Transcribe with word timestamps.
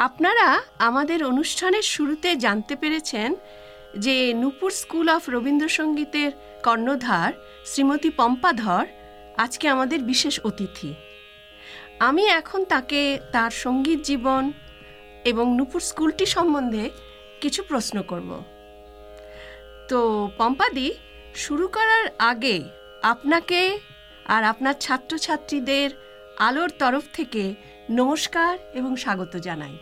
আপনারা 0.00 0.60
আমাদের 0.78 1.24
অনুষ্ঠানের 1.24 1.82
শুরুতে 1.82 2.36
জানতে 2.36 2.76
পেরেছেন 2.76 3.34
যে 3.98 4.34
নূপুর 4.34 4.70
স্কুল 4.70 5.08
অফ 5.08 5.22
রবীন্দ্রসঙ্গীতের 5.28 6.30
কর্ণধার 6.64 7.32
শ্রীমতী 7.66 8.10
পম্পাধর 8.10 8.86
আজকে 9.36 9.68
আমাদের 9.68 10.00
বিশেষ 10.02 10.40
অতিথি। 10.40 10.94
আমি 11.98 12.24
এখন 12.26 12.64
তাকে 12.64 13.20
তার 13.32 13.50
সংগীত 13.50 14.00
জীবন 14.00 14.52
এবং 15.24 15.56
নূপুর 15.56 15.80
স্কুলটি 15.80 16.26
সম্বন্ধে 16.26 16.90
কিছু 17.40 17.62
প্রশ্ন 17.68 18.02
করব। 18.02 18.30
তো 19.88 20.30
পম্পাদি, 20.38 20.88
শুরু 21.34 21.68
করার 21.68 22.06
আগে 22.18 22.56
আপনাকে 23.02 23.78
আর 24.24 24.44
আপনার 24.44 24.74
ছাত্রছাত্রীদের 24.80 25.90
আলোর 26.38 26.70
তরফ 26.78 27.04
থেকে 27.12 27.54
নমস্কার 27.90 28.58
এবং 28.74 28.96
স্বাগত 28.96 29.36
জানাই। 29.36 29.76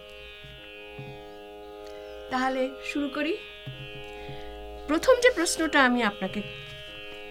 তাহলে 2.30 2.68
শুরু 2.84 3.09
করি। 3.09 3.37
প্রথম 4.88 5.14
যে 5.23 5.30
প্রশ্নটা 5.34 5.84
আমি 5.84 6.02
আপনাকে 6.02 6.41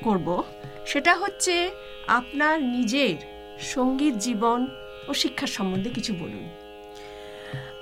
করব, 0.04 0.44
সেটা 0.86 1.16
হচ্ছে 1.16 1.72
আপনার 2.08 2.64
নিজের 2.64 3.16
সংগীত 3.74 4.16
জীবন 4.16 4.68
ও 5.08 5.14
শিক্ষা 5.14 5.48
সম্বন্ধে 5.48 5.90
কিছু 5.90 6.14
বলুন। 6.14 6.46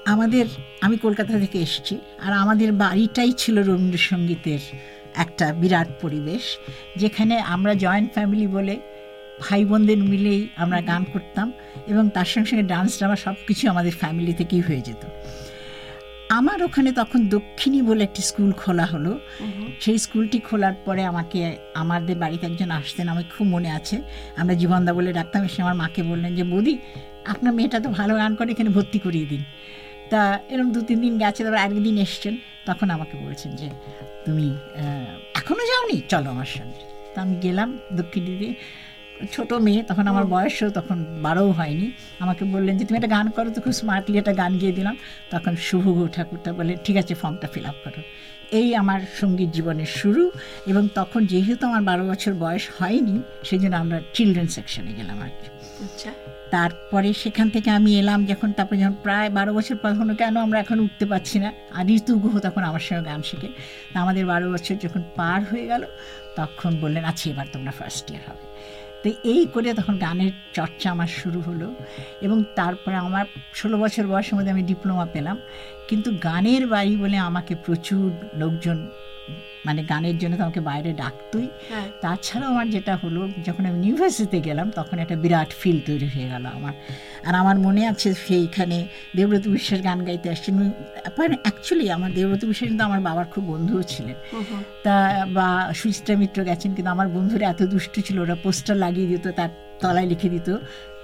আমাদের, 0.05 0.45
আমি 0.81 0.97
কলকাতা 0.97 1.39
থেকে 1.39 1.59
এসেছি, 1.59 1.99
আর 2.21 2.33
আমাদের 2.33 2.73
বাড়িটাই 2.73 3.31
ছিল 3.31 3.55
রবীন্দ্রসঙ্গীতের 3.63 4.59
একটা 5.15 5.53
বিরাট 5.53 5.87
পরিবেশ, 6.01 6.57
যেখানে 6.97 7.35
আমরা 7.39 7.73
জয়েন্ট 7.75 8.13
ফ্যামিলি 8.13 8.47
বলে 8.47 8.75
ভাই 9.39 9.65
বোনদের 9.65 9.97
মিলেই 9.97 10.47
আমরা 10.55 10.81
গান 10.81 11.03
করতাম 11.13 11.51
এবং 11.87 12.09
তার 12.09 12.25
সঙ্গে 12.25 12.49
সঙ্গে 12.49 12.63
ডান্স 12.63 12.91
ড্রামা 12.97 13.15
সব 13.15 13.35
কিছু 13.47 13.69
আমাদের 13.69 13.91
ফ্যামিলি 13.91 14.33
থেকেই 14.33 14.61
হয়ে 14.61 14.81
যেত। 14.81 15.03
আমার 16.29 16.63
ওখানে 16.63 16.89
তখন 16.91 17.19
দক্ষিণী 17.29 17.81
বলে 17.81 18.03
একটি 18.03 18.21
স্কুল 18.21 18.51
খোলা 18.51 18.85
হলো। 18.85 19.19
সেই 19.79 19.97
স্কুলটি 19.97 20.39
খোলার 20.39 20.75
পরে 20.85 21.01
আমাকে 21.05 21.39
আমাদের 21.75 22.15
বাড়িতে 22.23 22.45
একজন 22.47 22.71
আসতেন 22.71 23.05
আমার 23.07 23.23
খুব 23.37 23.47
মনে 23.47 23.69
আছে। 23.71 24.01
আমরা 24.37 24.53
জীবনদা 24.55 24.93
বলে 24.93 25.13
ডাকতাম 25.13 25.43
এসে 25.43 25.61
আমার 25.61 25.75
মাকে 25.75 26.03
বললেন 26.03 26.35
যে 26.35 26.43
বৌদি 26.43 26.77
আপনার 27.27 27.53
মেয়েটা 27.53 27.79
তো 27.79 27.89
ভালো 27.89 28.13
গান 28.15 28.31
করে 28.35 28.49
এখানে 28.51 28.69
ভর্তি 28.69 28.99
করিয়ে 28.99 29.25
দিন। 29.25 29.43
তা 30.09 30.39
এরকম 30.49 30.69
দু 30.71 30.81
তিন 30.81 30.97
দিন 31.05 31.13
গেছে 31.17 31.41
তারপর 31.43 31.59
একদিন 31.67 31.97
এসছেন। 31.97 32.37
তখন 32.65 32.89
আমাকে 32.89 33.15
বলছেন 33.25 33.51
যে 33.55 33.67
তুমি 34.25 34.47
এখনও 35.39 35.65
যাওনি? 35.71 35.97
চলো 36.11 36.27
আমার 36.29 36.49
সঙ্গে। 36.57 36.81
তা 37.13 37.21
আমি 37.21 37.35
গেলাম 37.35 37.69
দক্ষিণ 37.99 38.25
দিদি 38.25 38.49
ছোট 39.33 39.53
মেয়ে 39.65 39.83
তখন 39.89 40.05
আমার 40.11 40.25
বয়সও 40.25 40.69
তখন 40.69 40.97
বারোও 41.25 41.51
হয়নি। 41.51 41.87
আমাকে 42.23 42.43
বললেন 42.53 42.73
যে 42.77 42.83
তুমি 42.87 42.97
একটা 42.97 43.11
গান 43.17 43.27
করো 43.35 43.49
তো 43.55 43.59
খুব 43.61 43.73
স্মার্টলি 43.81 44.17
একটা 44.17 44.33
গান 44.33 44.51
গিয়ে 44.61 44.71
দিলাম। 44.71 44.95
তখন 45.33 45.55
শুভ 45.67 45.85
ঠাকুরটা 46.15 46.49
বললেন 46.53 46.77
ঠিক 46.85 46.95
আছে 46.97 47.13
ফর্মটা 47.21 47.47
ফিল 47.53 47.65
আপ 47.65 47.77
করো। 47.85 48.01
এই 48.59 48.75
আমার 48.75 48.99
সংগীত 49.21 49.49
জীবনের 49.49 49.91
শুরু 49.99 50.31
এবং 50.67 50.83
তখন 50.95 51.25
যেহেতু 51.25 51.63
আমার 51.69 51.83
বারো 51.89 52.03
বছর 52.11 52.33
বয়স 52.33 52.65
হয়নি 52.77 53.15
সেই 53.47 53.59
জন্য 53.59 53.75
আমরা 53.75 53.97
চিলড্রেন 54.15 54.47
সেকশনে 54.47 54.93
গেলাম 54.99 55.17
আর 55.25 55.31
কি। 55.39 55.47
আচ্ছা। 55.85 56.11
তারপরে 56.55 57.13
সেখান 57.13 57.49
থেকে 57.49 57.69
আমি 57.69 57.91
এলাম 58.01 58.25
যখন 58.25 58.51
তারপরে 58.51 58.77
যখন 58.79 58.97
প্রায় 59.03 59.29
বারো 59.29 59.53
বছর 59.53 59.75
পর 59.75 59.89
কেন 60.21 60.35
আমরা 60.37 60.59
এখন 60.59 60.79
উঠতে 60.79 61.05
পারছি 61.05 61.39
না? 61.39 61.49
আর 61.77 61.85
ঋতু 61.95 62.13
গুহ 62.19 62.33
তখন 62.39 62.63
আমার 62.63 62.83
সঙ্গে 62.87 63.03
গান 63.09 63.21
শিখে। 63.21 63.49
আমাদের 64.03 64.25
বারো 64.25 64.51
বছর 64.53 64.75
যখন 64.85 65.01
পার 65.15 65.39
হয়ে 65.51 65.65
গেল 65.71 65.83
তখন 66.35 66.71
বললেন 66.81 67.03
আচ্ছা 67.11 67.25
এবার 67.29 67.47
তোমরা 67.53 67.71
ফার্স্ট 67.71 68.11
ইয়ার 68.11 68.23
হবে। 68.29 68.54
তো 69.05 69.11
এই 69.23 69.45
করে 69.53 69.73
তখন 69.73 69.95
গানের 69.97 70.31
চর্চা 70.53 70.87
আমার 70.91 71.07
শুরু 71.07 71.39
হলো 71.41 71.67
এবং 72.21 72.43
তারপরে 72.55 72.95
আমার 72.95 73.25
ষোলো 73.55 73.75
বছর 73.77 74.07
বয়সের 74.07 74.35
মধ্যে 74.35 74.51
আমি 74.51 74.63
ডিপ্লোমা 74.63 75.05
পেলাম। 75.13 75.37
কিন্তু 75.87 76.09
গানের 76.23 76.67
বাড়ি 76.67 76.93
বলে 76.97 77.17
আমাকে 77.17 77.55
প্রচুর 77.55 78.11
লোকজন 78.33 78.77
মানে 79.65 79.81
গানের 79.91 80.15
জন্য 80.21 80.33
তো 80.37 80.43
আমাকে 80.47 80.61
বাইরে 80.69 80.89
ডাকতোই। 81.03 81.47
হ্যাঁ। 81.71 81.87
তাছাড়াও 82.03 82.49
আমার 82.53 82.67
যেটা 82.75 82.93
হলো 83.03 83.21
যখন 83.45 83.63
আমি 83.69 83.77
ইউনিভার্সিটিতে 83.87 84.39
গেলাম 84.47 84.67
তখন 84.75 84.97
একটা 85.03 85.15
বিরাট 85.23 85.51
ফিল 85.61 85.77
তৈরি 85.89 86.07
হয়ে 86.15 86.27
গেল 86.33 86.45
আমার। 86.57 86.73
আর 87.27 87.33
আমার 87.41 87.57
মনে 87.65 87.81
আছে 87.91 88.09
সেইখানে 88.27 88.77
দেবব্রত 89.15 89.45
বিশ্বাস 89.47 89.79
গান 89.87 89.99
গাইতে 90.07 90.27
আসছেন। 90.33 90.53
অ্যাকচুয়ালি 91.45 91.85
আমার 91.97 92.09
দেবব্রত 92.17 92.43
বিশ্বাস 92.51 92.67
কিন্তু 92.71 92.83
আমার 92.89 93.01
বাবার 93.07 93.27
খুব 93.33 93.43
বন্ধুও 93.51 93.83
ছিলেন। 93.93 94.17
তা 94.85 94.95
বা 95.37 95.47
সুচিত্রা 95.79 96.15
মিত্র 96.21 96.39
গেছেন 96.49 96.71
কিন্তু 96.75 96.89
আমার 96.95 97.07
বন্ধুরা 97.15 97.45
এত 97.53 97.61
দুষ্টু 97.73 97.99
ছিল 98.07 98.17
ওরা 98.19 98.35
পোস্টার 98.43 98.75
লাগিয়ে 98.83 99.07
দিত 99.11 99.25
তার 99.39 99.51
তলায় 99.81 100.07
লিখে 100.11 100.29
দিত 100.29 100.49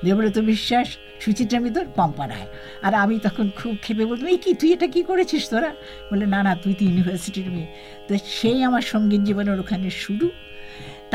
দেবব্রত 0.05 0.37
বিশ্বাস 0.51 0.87
সুচিত্রা 1.23 1.59
মিত্র 1.63 1.79
পম্পা 1.97 2.25
রায়। 2.31 2.47
আর 2.85 2.93
আমি 3.03 3.15
তখন 3.25 3.45
খুব 3.59 3.73
খেপে 3.83 4.03
বলতাম 4.09 4.27
এই 4.35 4.39
কি 4.43 4.51
তুই 4.59 4.69
এটা 4.75 4.87
কি 4.95 5.01
করেছিস 5.09 5.43
তোরা? 5.51 5.71
বলে 6.09 6.25
না 6.33 6.39
না 6.45 6.51
তুই 6.63 6.73
তো 6.77 6.83
ইউনিভার্সিটির 6.89 7.49
মেয়ে 7.55 7.69
তো 8.07 8.13
সেই 8.39 8.57
আমার 8.67 8.83
সংগীত 8.93 9.21
জীবনের 9.27 9.57
ওখানে 9.63 9.89
শুরু। 10.03 10.27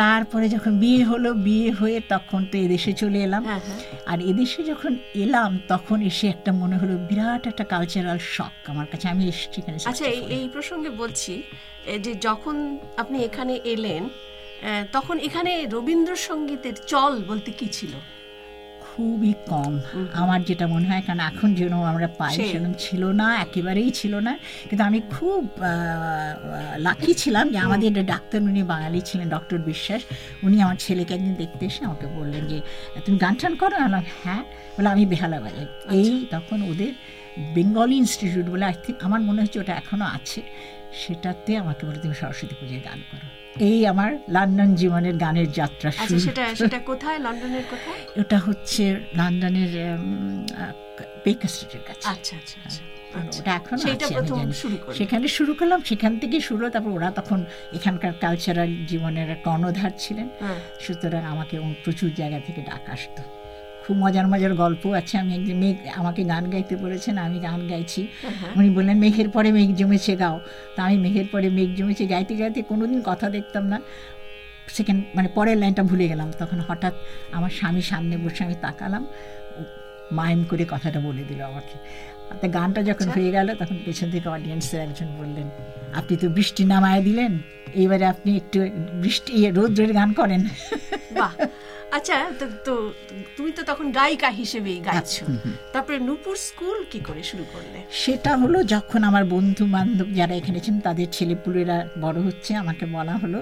তারপরে 0.00 0.46
যখন 0.54 0.72
বিয়ে 0.82 1.02
হলো 1.10 1.30
বিয়ে 1.46 1.70
হয়ে 1.80 1.98
তখন 2.12 2.40
তো 2.50 2.54
এদেশে 2.66 2.92
চলে 3.02 3.18
এলাম। 3.26 3.42
হ্যাঁ, 3.48 3.62
হ্যাঁ। 3.66 3.80
আর 4.10 4.18
এদেশে 4.30 4.60
যখন 4.70 4.92
এলাম 5.24 5.50
তখন 5.72 5.98
এসে 6.10 6.26
একটা 6.34 6.50
মনে 6.60 6.76
হলো 6.80 6.94
বিরাট 7.08 7.42
একটা 7.50 7.64
কালচারাল 7.72 8.18
শখ 8.34 8.54
আমার 8.72 8.86
কাছে। 8.92 9.06
আমি 9.14 9.24
এসেছি 9.32 9.56
এখানে 9.62 9.76
আচ্ছা 9.90 10.06
এই 10.36 10.44
প্রসঙ্গে 10.54 10.90
বলছি 11.02 11.32
যে 12.04 12.12
যখন 12.26 12.56
আপনি 13.02 13.16
এখানে 13.28 13.54
এলেন 13.74 14.02
তখন 14.96 15.16
এখানে 15.28 15.52
রবীন্দ্রসঙ্গীতের 15.74 16.76
চল 16.92 17.12
বলতে 17.30 17.50
কি 17.58 17.66
ছিল? 17.78 17.92
খুবই 18.96 19.32
কম। 19.50 19.72
আমার 20.22 20.40
যেটা 20.48 20.66
মনে 20.74 20.86
হয় 20.90 21.02
কারণ 21.06 21.20
এখন 21.30 21.48
যেন 21.60 21.72
আমরা 21.92 22.08
পাই 22.20 22.34
সেরকম 22.36 22.72
ছিল 22.84 23.02
না 23.20 23.26
একেবারেই 23.44 23.90
ছিল 24.00 24.14
না। 24.26 24.32
কিন্তু 24.68 24.82
আমি 24.88 24.98
খুব 25.14 25.42
লাকি 26.86 27.12
ছিলাম 27.22 27.44
যে 27.52 27.58
আমাদের 27.66 27.86
একটা 27.92 28.04
ডাক্তার 28.12 28.40
উনি 28.50 28.62
বাঙালি 28.74 29.00
ছিলেন 29.08 29.26
ডক্টর 29.36 29.58
বিশ্বাস। 29.70 30.02
উনি 30.46 30.56
আমার 30.64 30.76
ছেলেকে 30.84 31.12
একদিন 31.16 31.34
দেখতে 31.42 31.62
এসে 31.70 31.80
আমাকে 31.88 32.06
বললেন 32.18 32.42
যে 32.52 32.58
তুমি 33.04 33.16
গান 33.24 33.34
টান 33.40 33.54
করো? 33.62 33.76
আলাম 33.86 34.04
হ্যাঁ। 34.22 34.42
বলে 34.76 34.88
আমি 34.94 35.04
বেহালা 35.12 35.38
বাজাই 35.44 35.66
আচ্ছা। 35.66 35.88
এই 35.98 36.12
তখন 36.34 36.58
ওদের 36.70 36.92
বেঙ্গলি 37.56 37.96
ইনস্টিটিউট 38.02 38.46
বলে 38.54 38.64
আই 38.70 38.74
থিঙ্ক 38.84 38.98
আমার 39.06 39.20
মনে 39.28 39.38
হচ্ছে 39.42 39.58
ওটা 39.62 39.72
এখনও 39.82 40.06
আছে। 40.16 40.40
সেটাতে 41.02 41.50
আমাকে 41.62 41.82
বলে 41.86 41.98
তুমি 42.04 42.14
সরস্বতী 42.22 42.54
পুজোয় 42.60 42.82
গান 42.88 43.00
করো। 43.10 43.26
এই 43.60 43.86
আমার 43.86 44.18
লন্ডন 44.28 44.74
জীবনের 44.74 45.16
গানের 45.16 45.52
যাত্রা 45.52 45.88
আচ্ছা, 45.88 46.06
শুরু। 46.06 46.18
সেটা 46.20 46.54
সেটা 46.54 46.78
কোথায়? 46.78 47.18
লন্ডনের 47.18 47.62
কোথায়? 47.70 48.00
ওটা 48.20 48.38
হচ্ছে 48.38 49.00
লন্ডনের 49.14 49.72
বেকার 51.24 51.48
স্ট্রিটের 51.48 51.80
কাছে। 51.80 52.08
আচ্ছা 52.08 52.36
আচ্ছা 52.36 52.58
আচ্ছা। 52.64 52.82
ওটা 53.38 53.54
এখন 53.54 53.76
সেখানে 54.94 55.28
শুরু 55.28 55.54
করলাম 55.54 55.80
সেখান 55.84 56.18
থেকে 56.18 56.40
শুরু 56.40 56.70
তারপর 56.70 56.90
ওরা 56.90 57.10
তখন 57.10 57.44
এখানকার 57.72 58.12
কালচারাল 58.20 58.70
জীবনের 58.86 59.36
কর্ণধার 59.44 59.90
ছিলেন। 59.98 60.28
হ্যাঁ। 60.40 60.60
সুতরাং 60.80 61.24
আমাকে 61.24 61.60
প্রচুর 61.84 62.10
জায়গা 62.14 62.40
থেকে 62.40 62.60
ডাক 62.62 62.90
আসতো। 62.90 63.22
খুব 63.86 63.96
মজার 63.96 64.26
মজার 64.32 64.52
গল্প 64.54 64.82
আছে। 65.00 65.14
আমি 65.18 65.34
একদিন 65.34 65.56
মেঘ 65.62 65.76
আমাকে 65.94 66.20
গান 66.24 66.44
গাইতে 66.50 66.74
বলেছেন 66.76 67.14
আমি 67.18 67.38
গান 67.38 67.60
গাইছি। 67.68 68.00
উনি 68.56 68.68
বললেন 68.70 68.96
মেঘের 68.98 69.28
পরে 69.28 69.48
মেঘ 69.52 69.70
জমেছে 69.76 70.12
গাও। 70.16 70.36
তা 70.76 70.80
আমি 70.86 70.96
মেঘের 70.98 71.26
পরে 71.32 71.48
মেঘ 71.48 71.70
জমেছে 71.78 72.04
গাইতে 72.06 72.34
গাইতে 72.36 72.60
কোনোদিন 72.62 73.00
কথা 73.04 73.26
দেখতাম 73.30 73.64
না। 73.72 73.78
সেকেন্ড 74.76 75.00
মানে 75.14 75.28
পরের 75.34 75.56
লাইনটা 75.56 75.82
ভুলে 75.82 76.06
গেলাম। 76.08 76.28
তখন 76.38 76.58
হঠাৎ 76.68 76.94
আমার 77.32 77.50
স্বামী 77.50 77.82
সামনে 77.90 78.14
বসে 78.16 78.40
আমি 78.44 78.56
তাকালাম। 78.60 79.04
মাইম 80.12 80.40
করে 80.50 80.64
কথাটা 80.68 80.98
বলে 81.00 81.22
দিল 81.28 81.40
আমাকে। 81.40 81.76
তা 82.40 82.46
গানটা 82.48 82.80
যখন 82.82 83.06
আচ্ছা। 83.06 83.20
হয়ে 83.20 83.30
গেল 83.36 83.48
তখন 83.54 83.76
পেছন 83.84 84.08
থেকে 84.10 84.28
অডিয়েন্সের 84.28 84.80
একজন 84.80 85.08
বললেন 85.20 85.46
আপনি 85.94 86.14
তো 86.16 86.26
বৃষ্টি 86.28 86.62
নামায় 86.64 87.02
দিলেন 87.02 87.32
এইবারে 87.80 88.06
আপনি 88.06 88.30
একটু 88.36 88.58
বৃষ্টি 89.02 89.32
রোদ্রের 89.50 89.92
গান 89.92 90.10
করেন। 90.12 90.42
আচ্ছা 91.96 92.16
তো 92.66 92.74
তুমি 93.36 93.50
তো 93.58 93.62
তখন 93.70 93.86
গায়িকা 93.98 94.30
হিসেবেই 94.40 94.78
গাইছো। 94.88 95.24
তারপরে 95.72 95.96
নূপুর 96.08 96.34
স্কুল 96.48 96.78
কি 96.92 97.00
করে 97.08 97.22
শুরু 97.30 97.44
করলে? 97.52 97.78
সেটা 98.02 98.32
হলো 98.42 98.58
যখন 98.74 99.00
আমার 99.10 99.24
বন্ধু 99.34 99.64
বান্ধব 99.74 100.08
যারা 100.18 100.34
এখানে 100.40 100.58
ছিলেন 100.64 100.80
তাদের 100.88 101.08
ছেলেপুলেরা 101.16 101.78
বড় 102.04 102.18
হচ্ছে 102.26 102.50
আমাকে 102.62 102.84
বলা 102.96 103.14
হলো 103.22 103.40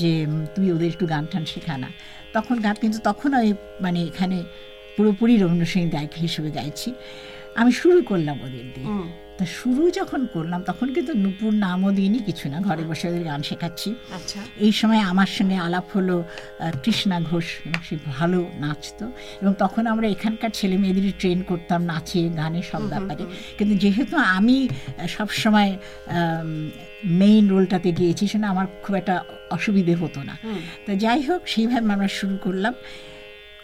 যে 0.00 0.12
তুমি 0.54 0.68
ওদের 0.74 0.88
একটু 0.94 1.04
গান 1.06 1.24
টান 1.32 1.44
শেখানা 1.52 1.88
তখন 2.32 2.56
গান 2.60 2.76
কিন্তু 2.82 2.98
তখন 3.08 3.30
ওই 3.40 3.48
মানে 3.84 4.00
এখানে 4.10 4.38
পুরোপুরি 4.96 5.34
রবীন্দ্রসঙ্গীত 5.36 5.90
গায়িকা 5.96 6.18
হিসেবে 6.26 6.50
গাইছি। 6.50 6.88
আমি 7.60 7.72
শুরু 7.72 7.98
করলাম 8.10 8.36
ওদের 8.46 8.66
দিয়ে। 8.74 8.88
তা 9.42 9.46
শুরু 9.62 9.84
যখন 9.90 10.20
করলাম 10.34 10.60
তখন 10.66 10.88
কিন্তু 10.94 11.12
নুপুর 11.22 11.52
নামও 11.64 11.90
দিইনি 11.92 12.18
কিছু 12.18 12.44
না 12.48 12.58
ঘরে 12.60 12.84
বসে 12.84 13.04
ওদের 13.08 13.24
গান 13.24 13.42
শেখাচ্ছি। 13.42 13.90
আচ্ছা। 14.16 14.40
এই 14.56 14.72
সময় 14.72 15.02
আমার 15.12 15.30
সঙ্গে 15.36 15.56
আলাপ 15.66 15.86
হলো 15.94 16.16
কৃষ্ণা 16.84 17.18
ঘোষ 17.20 17.46
সে 17.88 17.94
ভালো 18.06 18.40
নাচতো। 18.60 19.04
এবং 19.42 19.52
তখন 19.58 19.86
আমরা 19.86 20.06
এখানকার 20.08 20.50
ছেলে 20.54 20.76
মেয়েদের 20.76 21.12
ট্রেন 21.18 21.38
করতাম 21.42 21.80
নাচে 21.82 22.22
গানে 22.36 22.60
সব 22.62 22.82
ব্যাপারে। 22.88 23.24
কিন্তু 23.58 23.74
যেহেতু 23.76 24.14
আমি 24.16 24.56
সবসময় 25.08 25.70
মেইন 27.20 27.44
রোলটাতে 27.48 27.90
গিয়েছি 27.92 28.24
সেটা 28.26 28.46
আমার 28.48 28.66
খুব 28.82 28.94
একটা 28.96 29.14
অসুবিধে 29.50 29.94
হতো 29.94 30.20
না। 30.22 30.34
তা 30.86 30.92
যাই 30.94 31.20
হোক 31.22 31.40
সেইভাবে 31.46 31.88
আমরা 31.92 32.08
শুরু 32.08 32.36
করলাম। 32.44 32.74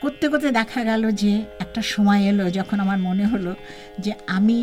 করতে 0.01 0.27
করতে 0.29 0.49
দেখা 0.51 0.81
গেল 0.85 1.03
যে 1.23 1.33
একটা 1.65 1.81
সময় 1.83 2.23
এলো 2.31 2.45
যখন 2.51 2.81
আমার 2.81 2.99
মনে 2.99 3.25
হলো 3.27 3.53
যে 3.99 4.13
আমি 4.37 4.59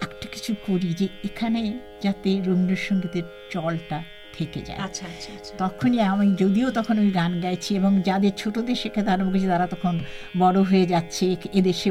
একটা 0.00 0.28
কিছু 0.32 0.54
করি 0.66 0.94
যে 0.94 1.08
এখানে 1.24 1.78
যাতে 2.02 2.40
রবীন্দ্রসঙ্গীতের 2.40 3.22
চলটা 3.50 4.02
থেকে 4.38 4.62
যায়। 4.62 4.78
আচ্ছা 4.78 5.06
আচ্ছা 5.06 5.32
আচ্ছা। 5.32 5.54
তখনই 5.58 6.00
আমি 6.00 6.36
যদিও 6.36 6.70
তখন 6.70 6.98
ওই 6.98 7.10
গান 7.10 7.40
গাইছি 7.40 7.76
এবং 7.76 8.02
যাদের 8.02 8.30
ছোটদের 8.36 8.74
শেখাতে 8.74 9.10
আরম্ভ 9.10 9.30
করেছি 9.30 9.46
তারা 9.46 9.66
তখন 9.66 10.00
বড় 10.38 10.62
হয়ে 10.62 10.86
যাচ্ছে 10.86 11.36
এদেশে 11.52 11.90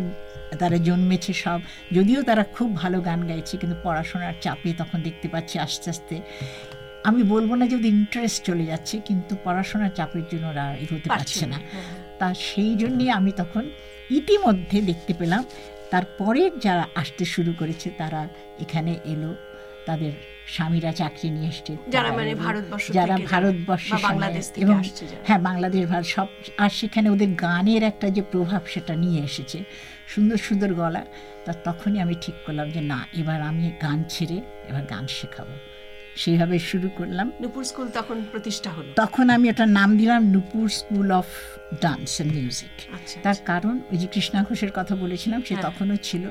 তারা 0.60 0.78
জন্মেছে 0.78 1.34
সব। 1.34 1.62
যদিও 1.92 2.24
তারা 2.24 2.44
খুব 2.44 2.76
ভালো 2.76 3.02
গান 3.02 3.28
গাইছে 3.28 3.58
কিন্তু 3.58 3.76
পড়াশোনার 3.84 4.34
চাপে 4.42 4.74
তখন 4.74 5.02
দেখতে 5.02 5.28
পাচ্ছি 5.28 5.60
আস্তে 5.60 5.90
আস্তে। 5.90 6.22
আমি 7.04 7.24
বলব 7.24 7.56
না 7.56 7.68
যদি 7.68 7.88
ইন্টারেস্ট 7.88 8.46
চলে 8.46 8.66
যাচ্ছে 8.66 9.00
কিন্তু 9.00 9.36
পড়াশোনার 9.44 9.90
চাপের 9.90 10.24
জন্য 10.32 10.48
ওরা 10.48 10.76
এগোতে 10.76 11.10
পারছে 11.10 11.46
না। 11.46 11.56
হ্যাঁ, 11.56 11.84
হ্যাঁ। 11.84 12.18
তা 12.20 12.34
সেই 12.34 12.76
জন্যে 12.76 13.12
আমি 13.12 13.32
তখন 13.32 13.70
ইতিমধ্যে 14.10 14.82
দেখতে 14.82 15.14
পেলাম 15.14 15.44
তারপরে 15.94 16.42
যারা 16.66 16.86
আসতে 17.02 17.24
শুরু 17.26 17.52
করেছে 17.60 17.88
তারা 18.02 18.22
এখানে 18.64 18.92
এলো। 19.14 19.32
তাদের 19.88 20.14
স্বামীরা 20.56 20.92
চাকরি 20.92 21.28
নিয়ে 21.36 21.50
এসছে। 21.54 21.72
যারা 21.96 22.10
মানে 22.12 22.32
ভারতবর্ষ 22.36 22.86
যারা 22.98 23.16
ভারতবর্ষ 23.32 23.88
বাংলাদেশ 24.08 24.46
থেকে 24.52 24.62
এবং 24.66 24.78
আসছে 24.80 25.04
হ্যাঁ 25.28 25.42
বাংলাদেশ 25.50 25.82
ভারত 25.86 26.08
সব 26.16 26.28
আর 26.58 26.72
সেখানে 26.80 27.08
ওদের 27.10 27.32
গানের 27.46 27.84
একটা 27.84 28.08
যে 28.10 28.22
প্রভাব 28.32 28.62
সেটা 28.74 28.94
নিয়ে 28.96 29.20
এসেছে। 29.30 29.60
সুন্দর 30.08 30.40
সুন্দর 30.48 30.70
গলা। 30.74 31.04
তা 31.46 31.52
তখনই 31.68 32.00
আমি 32.06 32.16
ঠিক 32.22 32.36
করলাম 32.46 32.68
যে 32.76 32.82
না 32.92 33.00
এবার 33.22 33.40
আমি 33.50 33.64
গান 33.82 34.00
ছেড়ে 34.10 34.38
এবার 34.70 34.84
গান 34.86 35.06
শেখাবো। 35.08 35.54
সেইভাবে 36.16 36.60
শুরু 36.60 36.90
করলাম। 36.98 37.32
নূপুর 37.42 37.64
স্কুল 37.64 37.90
তখন 37.94 38.26
প্রতিষ্ঠা 38.32 38.72
হলো? 38.72 38.94
তখন 38.96 39.30
আমি 39.30 39.50
ওটার 39.50 39.68
নাম 39.68 39.98
দিলাম 39.98 40.24
Nupur 40.26 40.70
school 40.70 41.12
of 41.12 41.26
dance 41.82 42.16
and 42.16 42.34
music. 42.34 42.94
আচ্ছা 42.94 43.20
তার 43.22 43.36
কারণ 43.46 43.80
ওই 43.92 43.98
যে 43.98 44.08
কৃষ্ণা 44.08 44.44
ঘোষের 44.44 44.72
কথা 44.76 44.96
বলেছিলাম 44.96 45.42
সে 45.42 45.56
হ্যাঁ। 45.56 45.72
তখনও 45.72 45.98
ছিল। 46.04 46.30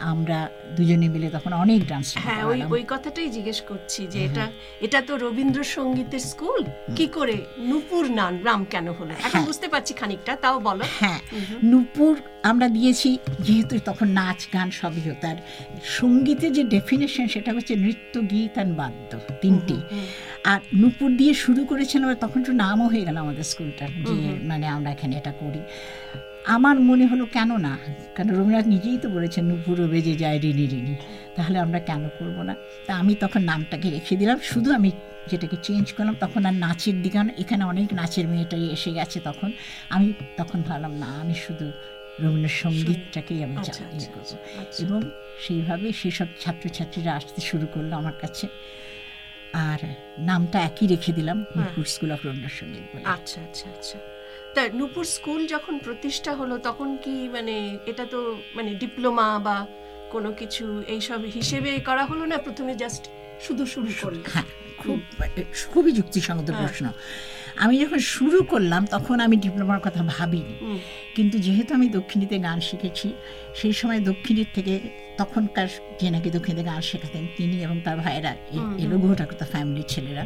আমরা 0.00 0.48
দুজনে 0.76 1.08
মিলে 1.08 1.30
তখন 1.30 1.52
অনেক 1.52 1.88
ডান্স 1.88 2.14
হ্যাঁ 2.18 2.44
ওই 2.44 2.62
ওই 2.70 2.84
কথাটাই 2.88 3.30
জিজ্ঞেস 3.30 3.60
করছি 3.60 4.06
যে 4.06 4.24
এটা 4.24 4.50
এটা 4.80 5.02
তো 5.02 5.16
রবীন্দ্রসঙ্গীতের 5.16 6.20
স্কুল? 6.20 6.64
কি 6.96 7.06
করে 7.06 7.44
নূপুর 7.58 8.10
নাম 8.10 8.38
নাম 8.42 8.64
কেন 8.64 8.92
হলো? 8.92 9.10
এখন 9.10 9.30
হ্যাঁ। 9.30 9.46
বুঝতে 9.46 9.68
পারছি 9.68 9.94
খানিকটা 9.94 10.36
তাও 10.36 10.58
বলো। 10.60 10.84
হ্যাঁ। 11.00 11.18
নূপুর 11.64 12.16
আমরা 12.50 12.66
দিয়েছি 12.76 13.10
যেহেতু 13.46 13.74
তখন 13.84 14.08
নাচ 14.18 14.40
গান 14.54 14.68
সবই 14.80 15.02
হতো। 15.08 15.24
আর 15.32 15.38
সঙ্গীতের 15.98 16.52
যে 16.56 16.62
ডেফিনেশন 16.74 17.26
সেটা 17.34 17.50
হচ্ছে 17.56 17.74
নৃত্য 17.84 18.14
গীত 18.30 18.54
আর 18.62 18.68
বাদ্য 18.80 19.10
তিনটি। 19.42 19.76
আর 20.52 20.60
নূপুর 20.74 21.10
দিয়ে 21.16 21.34
শুরু 21.44 21.62
করেছিলাম 21.64 22.08
আর 22.08 22.18
তখন 22.24 22.40
তো 22.42 22.52
নামও 22.62 22.86
হয়ে 22.92 23.04
গেল 23.04 23.16
আমাদের 23.24 23.44
স্কুলটার 23.52 23.90
যে 24.08 24.16
মানে 24.50 24.66
আমরা 24.76 24.88
এখানে 24.90 25.14
এটা 25.20 25.32
করি। 25.40 25.60
আমার 26.56 26.76
মনে 26.88 27.04
হলো 27.06 27.24
কেন 27.36 27.50
না? 27.66 27.72
কারণ 28.14 28.30
রবীন্দ্রনাথ 28.30 28.66
নিজেই 28.74 28.98
তো 29.02 29.08
বলেছেন 29.08 29.44
নুপুরও 29.50 29.86
বেজে 29.88 30.14
যায় 30.22 30.38
রিনি 30.40 30.66
রিনি। 30.66 30.94
তাহলে 31.36 31.56
আমরা 31.64 31.80
কেন 31.88 32.02
করব 32.18 32.36
না? 32.48 32.54
তা 32.86 32.92
আমি 33.00 33.12
তখন 33.20 33.40
নামটাকে 33.42 33.88
রেখে 33.90 34.14
দিলাম। 34.16 34.38
শুধু 34.42 34.68
আমি 34.78 34.90
যেটাকে 35.30 35.56
চেঞ্জ 35.62 35.86
করলাম 35.92 36.16
তখন 36.20 36.42
আর 36.48 36.56
নাচের 36.64 36.96
দিকে 37.02 37.18
এখানে 37.42 37.62
অনেক 37.64 37.88
নাচের 37.92 38.26
মেয়েটাই 38.28 38.64
এসে 38.76 38.90
গেছে 38.98 39.18
তখন। 39.28 39.50
আমি 39.94 40.06
তখন 40.36 40.58
ভাবলাম 40.68 40.92
না 41.02 41.08
আমি 41.22 41.34
শুধু 41.46 41.66
রবীন্দ্রসঙ্গীতটাকেই 42.22 43.44
আমি 43.44 43.56
আচ্ছা, 43.56 43.72
চা- 43.72 43.80
ইয়ে 43.80 44.08
আচ্ছা, 44.20 44.36
আচ্ছা। 44.60 44.82
এবং 44.82 45.02
সেইভাবে 45.40 45.92
সেসব 45.92 46.26
ছাত্রছাত্রীরা 46.40 47.14
আসতে 47.14 47.40
শুরু 47.40 47.66
করল 47.74 47.92
আমার 47.92 48.12
কাছে। 48.20 48.48
আর 49.52 49.78
নামটা 50.18 50.60
একই 50.60 50.86
রেখে 50.86 51.12
দিলাম 51.12 51.44
নূপুর 51.56 51.84
স্কুল 51.84 52.12
অফ 52.12 52.26
রবীন্দ্রসঙ্গীত 52.26 52.82
বলে। 52.94 53.04
আচ্ছা 53.04 53.40
আচ্ছা 53.40 53.70
আচ্ছা। 53.70 53.98
তা 54.54 54.68
নূপুর 54.74 55.04
স্কুল 55.04 55.46
যখন 55.46 55.78
প্রতিষ্ঠা 55.78 56.34
হলো 56.34 56.58
তখন 56.58 56.96
কি 56.96 57.28
মানে 57.28 57.78
এটা 57.86 58.06
তো 58.06 58.40
মানে 58.54 58.74
ডিপ্লোমা 58.74 59.38
বা 59.38 59.66
কোনো 60.10 60.32
কিছু 60.32 60.82
এইসব 60.86 61.20
হিসেবে 61.34 61.78
করা 61.78 62.04
হলো 62.04 62.26
না? 62.26 62.38
প্রথমে 62.38 62.74
জাস্ট 62.74 63.04
শুধু 63.40 63.66
শুরু 63.66 63.88
করলে? 64.02 64.22
হ্যাঁ 64.32 64.44
খুব 64.78 65.00
খুবই 65.72 65.92
যুক্তিসঙ্গত 65.92 66.50
হ্যাঁ। 66.50 66.66
প্রশ্ন। 66.66 66.86
আমি 67.62 67.74
যখন 67.82 67.98
শুরু 67.98 68.38
করলাম 68.42 68.86
তখন 68.86 69.20
আমি 69.20 69.36
ডিপ্লোমার 69.36 69.80
কথা 69.80 70.02
ভাবিনি। 70.02 70.54
কিন্তু 71.16 71.38
যেহেতু 71.38 71.74
আমি 71.74 71.88
দক্ষিণীতে 71.88 72.38
গান 72.38 72.60
শিখেছি 72.60 73.12
সেই 73.54 73.72
সময় 73.72 74.00
দক্ষিণীর 74.00 74.46
থেকে 74.54 74.80
তখনকার 75.18 75.68
যে 76.00 76.10
নাকি 76.10 76.30
দক্ষিণীতে 76.30 76.64
গান 76.64 76.80
শেখাতেন 76.80 77.26
তিনি 77.36 77.56
এবং 77.62 77.80
তার 77.84 77.96
ভাইয়েরা 77.96 78.32
এলো 78.78 79.14
ঠাকুর 79.14 79.36
ফ্যামিলির 79.52 79.88
ছেলেরা 79.88 80.24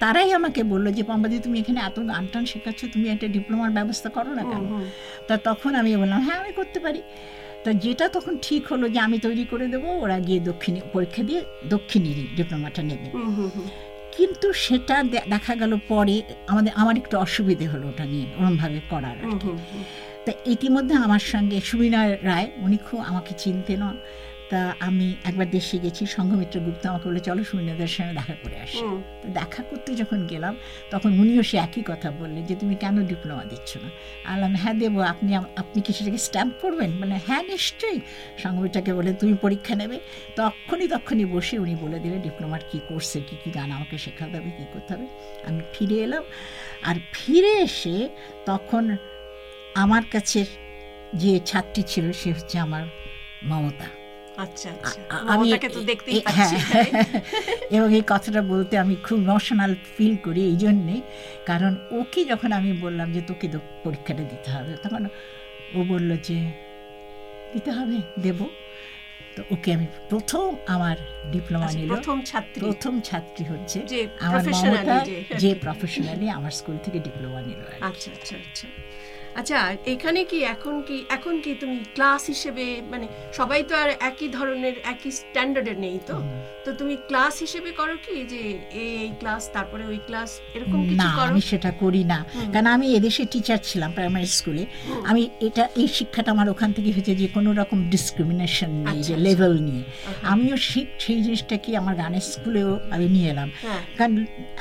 তারাই 0.00 0.32
আমাকে 0.32 0.60
বলল 0.62 0.86
যে 0.92 1.02
পম্পাদি 1.02 1.38
তুমি 1.38 1.56
এখানে 1.60 1.80
এত 1.80 1.98
গান 2.00 2.26
টান 2.32 2.44
শেখাচ্ছ 2.44 2.84
তুমি 2.92 3.08
একটা 3.08 3.26
ডিপ্লোমার 3.28 3.70
ব্যবস্থা 3.70 4.08
করো 4.08 4.30
না 4.34 4.42
কেন। 4.42 4.64
তা 5.28 5.36
তখন 5.36 5.74
আমি 5.74 5.96
বললাম 5.96 6.20
হ্যাঁ 6.20 6.38
আমি 6.42 6.52
করতে 6.52 6.80
পারি। 6.80 7.02
তা 7.64 7.72
যেটা 7.72 8.08
তখন 8.08 8.34
ঠিক 8.42 8.62
হলো 8.72 8.88
যে 8.88 8.98
আমি 9.00 9.18
তৈরি 9.18 9.44
করে 9.44 9.66
দেবো 9.68 9.88
ওরা 10.04 10.18
গিয়ে 10.18 10.40
দক্ষিণী 10.40 10.80
পরীক্ষা 10.92 11.22
দিয়ে 11.22 11.40
দক্ষিণেরই 11.68 12.26
ডিপ্লোমাটা 12.36 12.82
নেবে। 12.82 13.08
কিন্তু 14.16 14.52
সেটা 14.52 15.02
দেখা 15.28 15.54
গেল 15.54 15.78
পরে 15.88 16.22
আমাদের 16.46 16.72
আমার 16.76 16.96
একটু 16.96 17.18
অসুবিধে 17.18 17.66
হলো 17.66 17.88
ওটা 17.88 18.04
নিয়ে 18.04 18.26
ওরমভাবে 18.38 18.80
করার 18.90 19.16
আর 19.22 19.38
কি। 19.38 19.48
তা 20.26 20.32
ইতিমধ্যে 20.46 20.94
আমার 20.94 21.18
সঙ্গে 21.18 21.60
সুবিনয় 21.60 22.18
রায় 22.22 22.48
উনি 22.56 22.76
খুব 22.76 23.00
আমাকে 23.00 23.34
চিনতেন 23.38 23.82
তা 24.50 24.74
আমি 24.80 25.14
একবার 25.24 25.50
দেশে 25.50 25.78
গেছি 25.78 26.06
সংঘমিত্র 26.06 26.60
গুপ্ত 26.60 26.86
আমাকে 26.86 27.08
বলে 27.08 27.20
চলো 27.20 27.44
সুবিনয়দের 27.44 27.86
সঙ্গে 27.86 28.14
দেখা 28.14 28.34
করে 28.42 28.56
আসি। 28.60 28.84
তো 29.22 29.28
দেখা 29.28 29.62
করতে 29.62 29.94
যখন 29.94 30.26
গেলাম 30.26 30.56
তখন 30.90 31.20
উনিও 31.20 31.42
সে 31.42 31.56
একই 31.56 31.82
কথা 31.82 32.10
বললেন 32.10 32.46
যে 32.46 32.54
তুমি 32.54 32.74
কেন 32.74 33.06
ডিপ্লোমা 33.06 33.44
দিচ্ছ 33.44 33.76
না? 33.76 33.90
আলাম 34.24 34.54
হ্যাঁ 34.54 34.74
দেবো 34.74 35.00
আপনি 35.00 35.34
আপনি 35.34 35.80
কি 35.82 35.92
সেটাকে 35.92 36.18
স্ট্যাম্প 36.18 36.54
করবেন? 36.60 36.90
মানে 36.90 37.20
হ্যাঁ 37.26 37.42
নিশ্চয়ই। 37.42 38.00
সংগীটাকে 38.42 38.92
বলে 38.94 39.12
তুমি 39.12 39.34
পরীক্ষা 39.34 39.74
নেবে? 39.74 40.00
তখনই 40.36 40.88
তখনই 40.88 41.24
বসে 41.24 41.58
উনি 41.58 41.74
বলে 41.74 41.98
দিলেন 41.98 42.22
ডিপ্লোমার 42.22 42.60
কী 42.72 42.78
কোর্সে 42.88 43.20
কী 43.20 43.36
কী 43.44 43.50
গান 43.50 43.72
আমাকে 43.72 43.98
শেখাতে 43.98 44.38
হবে 44.38 44.50
কী 44.50 44.64
করতে 44.72 44.94
হবে? 44.94 45.06
আমি 45.46 45.60
ফিরে 45.72 45.94
এলাম 45.94 46.24
আর 46.82 46.96
ফিরে 47.12 47.48
এসে 47.48 48.08
তখন 48.46 48.96
আমার 49.74 50.02
কাছে 50.12 50.44
যে 51.14 51.40
ছাত্রী 51.40 51.82
ছিল 51.82 52.12
সে 52.12 52.32
হচ্ছে 52.32 52.58
আমার 52.58 52.84
মমতা। 53.42 54.05
আচ্ছা 54.44 54.68
আচ্ছা। 54.70 55.00
আমি 55.32 55.46
তো 55.76 55.80
দেখতেই 55.82 56.20
পাচ্ছি। 56.20 56.56
হ্যাঁ, 56.70 56.88
এবং 57.76 57.88
এই 57.94 58.04
কথাটা 58.06 58.40
বলতে 58.52 58.74
আমি 58.78 58.94
খুব 59.06 59.18
ইমোশনাল 59.20 59.72
ফিল 59.94 60.14
করি 60.16 60.40
এই 60.50 60.56
জন্যে। 60.56 60.94
কারণ 61.46 61.72
ওকে 62.00 62.20
যখন 62.24 62.50
আমি 62.52 62.70
বললাম 62.84 63.08
যে 63.12 63.20
তোকে 63.20 63.46
তো 63.48 63.58
পরীক্ষাটা 63.84 64.24
দিতে 64.32 64.48
হবে 64.50 64.72
তখন 64.84 65.02
ও 65.74 65.78
বলল 65.84 66.10
যে 66.28 66.38
দিতে 67.54 67.70
হবে 67.70 67.96
দেব। 68.20 68.40
তো 69.36 69.42
ওকে 69.50 69.68
আমি 69.72 69.86
প্রথম 70.10 70.46
আমার 70.66 70.96
ডিপ্লোমা 71.30 71.66
আচ্ছা, 71.66 71.78
নিল। 71.78 71.90
প্রথম 71.92 72.16
ছাত্রী। 72.22 72.60
প্রথম 72.66 72.94
ছাত্রী 73.00 73.44
হচ্ছে 73.44 73.78
আমার 74.20 74.40
যে 75.42 75.50
প্রফেশনালি 75.64 76.26
আমার 76.30 76.50
স্কুল 76.50 76.76
থেকে 76.84 76.98
ডিপ্লোমা 76.98 77.40
নিল 77.40 77.60
আচ্ছা 77.80 78.08
আচ্ছা 78.16 78.34
আচ্ছা। 78.44 78.66
আচ্ছা 79.36 79.58
এখানে 79.86 80.20
কি 80.24 80.38
এখন 80.44 80.74
কি 80.88 80.96
এখন 81.08 81.34
কি 81.40 81.52
তুমি 81.54 81.76
ক্লাস 81.94 82.22
হিসেবে 82.26 82.64
মানে 82.90 83.06
সবাই 83.32 83.60
তো 83.62 83.74
আর 83.76 83.90
একই 84.00 84.28
ধরনের 84.28 84.74
একই 84.84 85.10
স্ট্যান্ডার্ডের 85.10 85.78
নেই 85.78 85.98
তো? 86.06 86.16
তো 86.64 86.70
তুমি 86.72 86.94
ক্লাস 87.08 87.34
হিসেবে 87.40 87.70
করো 87.72 87.94
কি 88.06 88.16
যে 88.24 88.40
এই 89.02 89.10
ক্লাস 89.20 89.42
তারপরে 89.52 89.84
ওই 89.86 89.98
ক্লাস 89.98 90.30
এরকম 90.54 90.80
কিছু 90.88 90.96
না 90.96 91.08
করো? 91.16 91.30
আমি 91.30 91.40
সেটা 91.40 91.70
করি 91.82 92.02
না। 92.04 92.18
কারণ 92.52 92.66
আমি 92.66 92.86
এদেশে 92.94 93.24
টিচার 93.24 93.58
ছিলাম 93.58 93.90
প্রাইমারি 93.92 94.28
স্কুলে 94.38 94.62
আমি 95.04 95.22
এটা 95.40 95.64
এই 95.76 95.88
শিক্ষাটা 95.88 96.30
আমার 96.30 96.48
ওখান 96.48 96.70
থেকে 96.72 96.90
হয়েছে 96.92 97.12
যে 97.14 97.28
কোনো 97.28 97.50
রকম 97.52 97.78
ডিসক্রিমিনেশন 97.90 98.70
নেই 98.76 98.86
আচ্ছা, 98.86 99.06
যে 99.06 99.14
আচ্ছা। 99.14 99.24
লেভেল 99.26 99.54
নিয়ে। 99.58 99.82
আমিও 100.24 100.56
শিখ 100.68 100.88
সেই 100.98 101.18
জিনিসটাকে 101.22 101.70
আমার 101.76 101.94
গানের 101.94 102.24
স্কুলেও 102.32 102.70
আমি 102.90 103.06
নিয়ে 103.08 103.28
এলাম। 103.30 103.48
হ্যাঁ। 103.62 103.80
কারণ 103.98 104.16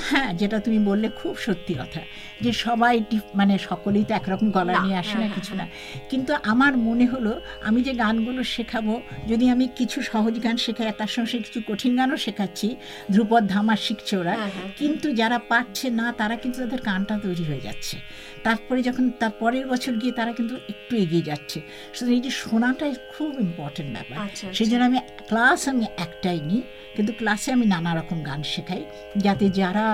হ্যাঁ 0.10 0.29
যেটা 0.34 0.58
তুমি 0.60 0.79
বললে 0.79 1.08
খুব 1.10 1.34
সত্যি 1.38 1.74
কথা। 1.74 2.01
যে 2.41 2.51
সবাই 2.65 2.96
মানে 3.36 3.53
সকলেই 3.70 4.03
তো 4.03 4.13
একরকম 4.13 4.48
গলা 4.67 4.79
নিয়ে 4.86 4.98
আসে 4.98 5.15
না 5.15 5.19
হ্যাঁ, 5.19 5.36
কিছু 5.36 5.53
না 5.55 5.65
কিন্তু 6.10 6.31
আমার 6.43 6.74
মনে 6.77 7.05
হলো 7.05 7.31
আমি 7.63 7.79
যে 7.84 7.93
গানগুলো 7.93 8.41
শেখাবো 8.55 8.93
যদি 9.27 9.45
আমি 9.50 9.65
কিছু 9.75 9.98
সহজ 10.01 10.36
গান 10.39 10.55
শেখাই 10.57 10.86
তার 10.91 11.07
সঙ্গে 11.07 11.38
কিছু 11.38 11.60
কঠিন 11.67 11.91
গানও 11.98 12.17
শেখাচ্ছি 12.17 12.67
ধ্রুপদ 13.12 13.43
ধামা 13.48 13.75
শিখছে 13.75 14.13
ওরা 14.17 14.34
হ্যাঁ, 14.36 14.51
হ্যাঁ। 14.51 14.69
কিন্তু 14.77 15.07
যারা 15.13 15.38
পারছে 15.50 15.88
না 15.89 16.05
তারা 16.12 16.36
কিন্তু 16.36 16.57
তাদের 16.62 16.81
গানটা 16.81 17.15
তৈরি 17.17 17.43
হয়ে 17.43 17.62
যাচ্ছে। 17.62 17.95
তারপরে 18.43 18.79
যখন 18.81 19.05
তার 19.19 19.34
পরের 19.39 19.65
বছর 19.67 19.93
গিয়ে 19.93 20.13
তারা 20.13 20.31
কিন্তু 20.31 20.55
একটু 20.69 20.93
এগিয়ে 20.95 21.22
যাচ্ছে। 21.22 21.57
সুতরাং 21.93 22.15
এই 22.15 22.22
যে 22.22 22.31
শোনাটাই 22.41 22.93
খুব 23.13 23.31
ইম্পর্টেন্ট 23.39 23.89
ব্যাপার। 23.93 24.15
আচ্ছা, 24.25 24.45
সেই 24.53 24.67
জন্য 24.67 24.84
আমি 24.86 25.00
ক্লাস 25.27 25.62
আমি 25.67 25.86
একটাই 25.98 26.39
নিই 26.41 26.62
কিন্তু 26.95 27.12
ক্লাসে 27.13 27.50
আমি 27.51 27.65
নানা 27.65 27.91
রকম 27.95 28.17
গান 28.24 28.41
শেখাই 28.43 28.81
যাতে 29.17 29.45
যারা 29.50 29.86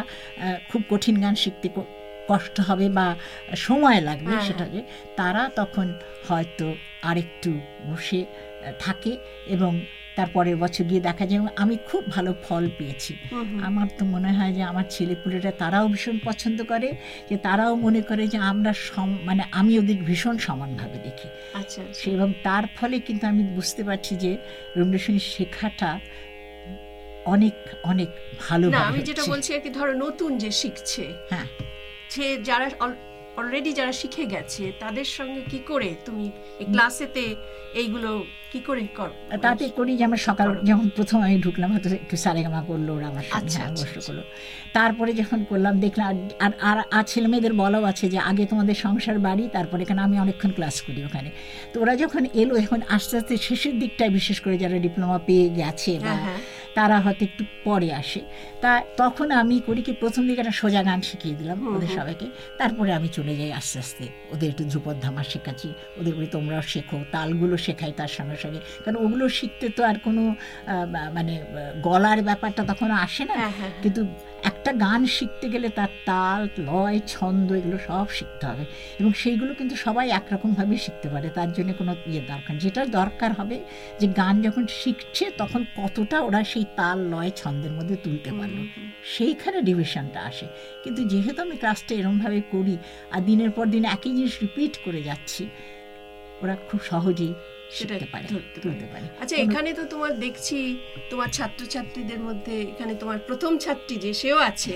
খুব 0.70 0.82
কঠিন 0.90 1.16
গান 1.22 1.36
শিখতে 1.36 1.68
কষ্ট 2.28 2.56
হবে 2.60 2.88
বা 2.90 3.08
সময় 3.58 4.00
লাগবে 4.02 4.34
হ্যাঁ, 4.34 4.46
সেটাকে 4.48 4.80
তারা 5.16 5.44
তখন 5.56 5.88
হয়তো 6.28 6.68
আরেকটু 7.02 7.52
বসে 7.88 8.22
থাকে 8.80 9.12
এবং 9.48 9.72
তার 10.18 10.30
পরের 10.34 10.58
বছর 10.58 10.84
গিয়ে 10.84 11.02
দেখা 11.02 11.26
যায় 11.26 11.42
আমি 11.58 11.76
খুব 11.90 12.04
ভালো 12.10 12.32
ফল 12.44 12.64
পেয়েছি। 12.78 13.14
আমার 13.68 13.88
তো 13.98 14.04
মনে 14.06 14.32
হয় 14.38 14.52
যে 14.54 14.64
আমার 14.64 14.86
ছেলেপুলেরা 14.90 15.52
তারাও 15.52 15.86
ভীষণ 15.88 16.18
পছন্দ 16.26 16.60
করে 16.64 16.90
যে 17.30 17.36
তারাও 17.38 17.74
মনে 17.76 18.02
করে 18.02 18.24
যে 18.28 18.38
আমরা 18.52 18.72
সম 18.88 19.10
মানে 19.26 19.44
আমি 19.52 19.74
ওদের 19.80 20.00
ভীষণ 20.04 20.36
সমানভাবে 20.38 20.98
দেখি। 20.98 21.28
আচ্ছা 21.54 21.80
আচ্ছা। 21.82 22.04
এবং 22.12 22.28
তার 22.44 22.64
ফলে 22.78 22.96
কিন্তু 23.00 23.24
আমি 23.28 23.44
বুঝতে 23.56 23.82
পারছি 23.84 24.14
যে 24.16 24.32
রবীন্দ্রসঙ্গীত 24.76 25.26
শেখাটা 25.36 25.92
অনেক 27.26 27.56
অনেক 27.84 28.10
ভালো 28.40 28.66
আমি 28.82 29.00
যেটা 29.10 29.24
বলছি 29.24 29.50
আর 29.54 29.62
কি 29.62 29.70
ধরো 29.70 29.94
নতুন 30.06 30.32
যে 30.38 30.50
শিখছে 30.52 31.04
হ্যাঁ। 31.32 31.48
যে 32.12 32.26
যারা 32.44 32.68
অলরেডি 33.38 33.72
যারা 33.74 33.94
শিখে 33.94 34.26
গেছে 34.26 34.64
তাদের 34.80 35.08
সঙ্গে 35.18 35.42
কি 35.52 35.60
করে 35.70 35.90
তুমি 36.06 36.26
ক্লাসেতে 36.68 37.24
এইগুলো 37.74 38.10
কি 38.52 38.60
করে 38.62 38.82
করো 38.96 39.14
তাতে 39.42 39.64
করি 39.78 39.92
যে 40.00 40.04
আমার 40.06 40.22
সকাল 40.30 40.48
যখন 40.70 40.88
প্রথম 40.98 41.20
আমি 41.22 41.38
ঢুকলাম 41.40 41.70
হয়তো 41.74 41.88
একটু 41.98 42.16
সারেগামা 42.24 42.62
করল 42.70 42.88
ওরা 42.90 43.08
আমার 43.08 43.24
আচ্ছা, 43.30 43.58
হ্যাঁ 43.58 43.70
আচ্ছা, 43.70 43.86
আচ্ছা। 43.88 44.02
করল 44.08 44.20
তারপরে 44.74 45.12
যখন 45.14 45.40
করলাম 45.50 45.76
দেখলাম 45.80 46.06
আর- 46.10 46.18
আর 46.46 46.54
আর 46.70 46.78
আর 46.92 47.06
ছেলে 47.08 47.28
মেয়েদের 47.28 47.54
বলাও 47.54 47.84
আছে 47.86 48.06
যে 48.10 48.20
আগে 48.30 48.44
তোমাদের 48.46 48.76
সংসার 48.78 49.18
বাড়ি 49.20 49.44
তারপরে 49.54 49.82
এখানে 49.86 50.02
আমি 50.02 50.16
অনেকক্ষণ 50.20 50.52
ক্লাস 50.58 50.76
করি 50.82 51.00
ওখানে 51.06 51.30
তো 51.72 51.80
ওরা 51.82 51.94
যখন 51.96 52.24
এলো 52.42 52.54
এখন 52.64 52.80
আস্তে 52.90 53.14
আস্তে 53.18 53.34
শেষের 53.48 53.76
দিকটায় 53.80 54.12
বিশেষ 54.12 54.38
করে 54.42 54.56
যারা 54.58 54.78
ডিপ্লোমা 54.80 55.18
পেয়ে 55.28 55.48
গেছে 55.60 55.92
বা 55.98 56.04
হ্যাঁ, 56.06 56.22
হ্যাঁ। 56.26 56.40
তারা 56.78 56.98
হয়তো 57.06 57.24
একটু 57.30 57.44
পরে 57.68 57.90
আসে। 58.02 58.22
তা 58.64 58.72
তখন 59.02 59.28
আমি 59.42 59.56
করি 59.68 59.82
কি 59.88 59.92
প্রথম 60.02 60.22
দিকে 60.28 60.42
একটা 60.44 60.56
সোজা 60.62 60.82
গান 60.88 61.00
শিখিয়ে 61.10 61.36
দিলাম 61.40 61.58
ওদের 61.76 61.92
সবাইকে। 61.98 62.28
তারপরে 62.60 62.92
আমি 62.98 63.10
চলে 63.18 63.34
যাই 63.40 63.52
আস্তে 63.60 63.78
আস্তে 63.84 64.06
ওদের 64.34 64.48
একটু 64.54 64.64
ধ্রুপদ 64.72 64.96
ধামা 65.04 65.24
শেখাচ্ছি। 65.32 65.70
ওদের 66.00 66.14
বলি 66.18 66.28
তোমরাও 66.38 66.64
শেখো 66.74 66.98
তালগুলো 67.14 67.56
শেখাই 67.66 67.92
তার 68.00 68.12
সঙ্গে 68.18 68.38
সঙ্গে। 68.44 68.60
কারণ 68.84 68.98
ওগুলো 69.06 69.26
শিখতে 69.38 69.66
তো 69.78 69.82
আর 69.90 69.98
কোনো 70.06 70.24
মানে 71.18 71.34
গলার 71.88 72.20
ব্যাপারটা 72.28 72.62
তখন 72.72 72.90
আসে 73.06 73.24
না। 73.30 73.36
হ্যাঁ, 73.42 73.54
হ্যাঁ, 73.60 73.72
হ্যাঁ। 73.72 73.82
কিন্তু 73.84 74.02
একটা 74.62 74.74
গান 74.74 75.06
শিখতে 75.06 75.50
গেলে 75.50 75.70
তার 75.70 75.88
তাল 76.06 76.48
লয় 76.60 77.00
ছন্দ 77.08 77.52
এগুলো 77.52 77.78
সব 77.88 78.06
শিখতে 78.10 78.48
হবে। 78.48 78.66
এবং 79.00 79.14
সেইগুলো 79.14 79.54
কিন্তু 79.54 79.76
সবাই 79.76 80.10
একরকমভাবে 80.10 80.78
শিখতে 80.78 81.10
পারে 81.10 81.30
তার 81.30 81.54
জন্য 81.54 81.74
কোনো 81.74 81.96
ইয়ে 82.06 82.22
দরকার 82.22 82.52
নেই। 82.52 82.60
যেটা 82.60 82.86
দরকার 82.86 83.34
হবে 83.34 83.60
যে 84.00 84.08
গান 84.08 84.42
যখন 84.42 84.68
শিখছে 84.70 85.32
তখন 85.38 85.66
কতটা 85.78 86.22
ওরা 86.22 86.44
সেই 86.44 86.66
তাল 86.76 87.00
লয় 87.00 87.32
ছন্দের 87.36 87.72
মধ্যে 87.72 87.96
তুলতে 87.96 88.32
পারল। 88.32 88.68
সেইখানে 89.04 89.62
ডিভিশনটা 89.62 90.20
আসে। 90.22 90.48
কিন্তু 90.84 91.04
যেহেতু 91.04 91.42
আমি 91.42 91.58
ক্লাসটা 91.58 91.96
এরমভাবে 91.96 92.42
করি 92.52 92.78
আর 93.12 93.22
দিনের 93.22 93.52
পর 93.52 93.66
দিন 93.66 93.86
একই 93.86 94.10
জিনিস 94.10 94.38
রিপিট 94.42 94.80
করে 94.86 95.04
যাচ্ছি 95.04 95.50
ওরা 96.42 96.56
খুব 96.56 96.80
সহজেই 96.84 97.34
শিখতে 97.72 98.06
পারে। 98.06 98.26
তুলতে 98.56 98.86
পারে। 98.94 99.06
আচ্ছা 99.22 99.36
এখানে 99.36 99.70
তো 99.74 99.84
তোমার 99.86 100.14
দেখছি 100.20 100.58
তোমার 101.10 101.30
ছাত্রছাত্রীদের 101.30 102.20
মধ্যে 102.20 102.56
এখানে 102.62 102.94
তোমার 102.96 103.18
প্রথম 103.20 103.52
ছাত্রী 103.58 103.96
যে 103.98 104.12
সেও 104.14 104.38
আছে। 104.38 104.74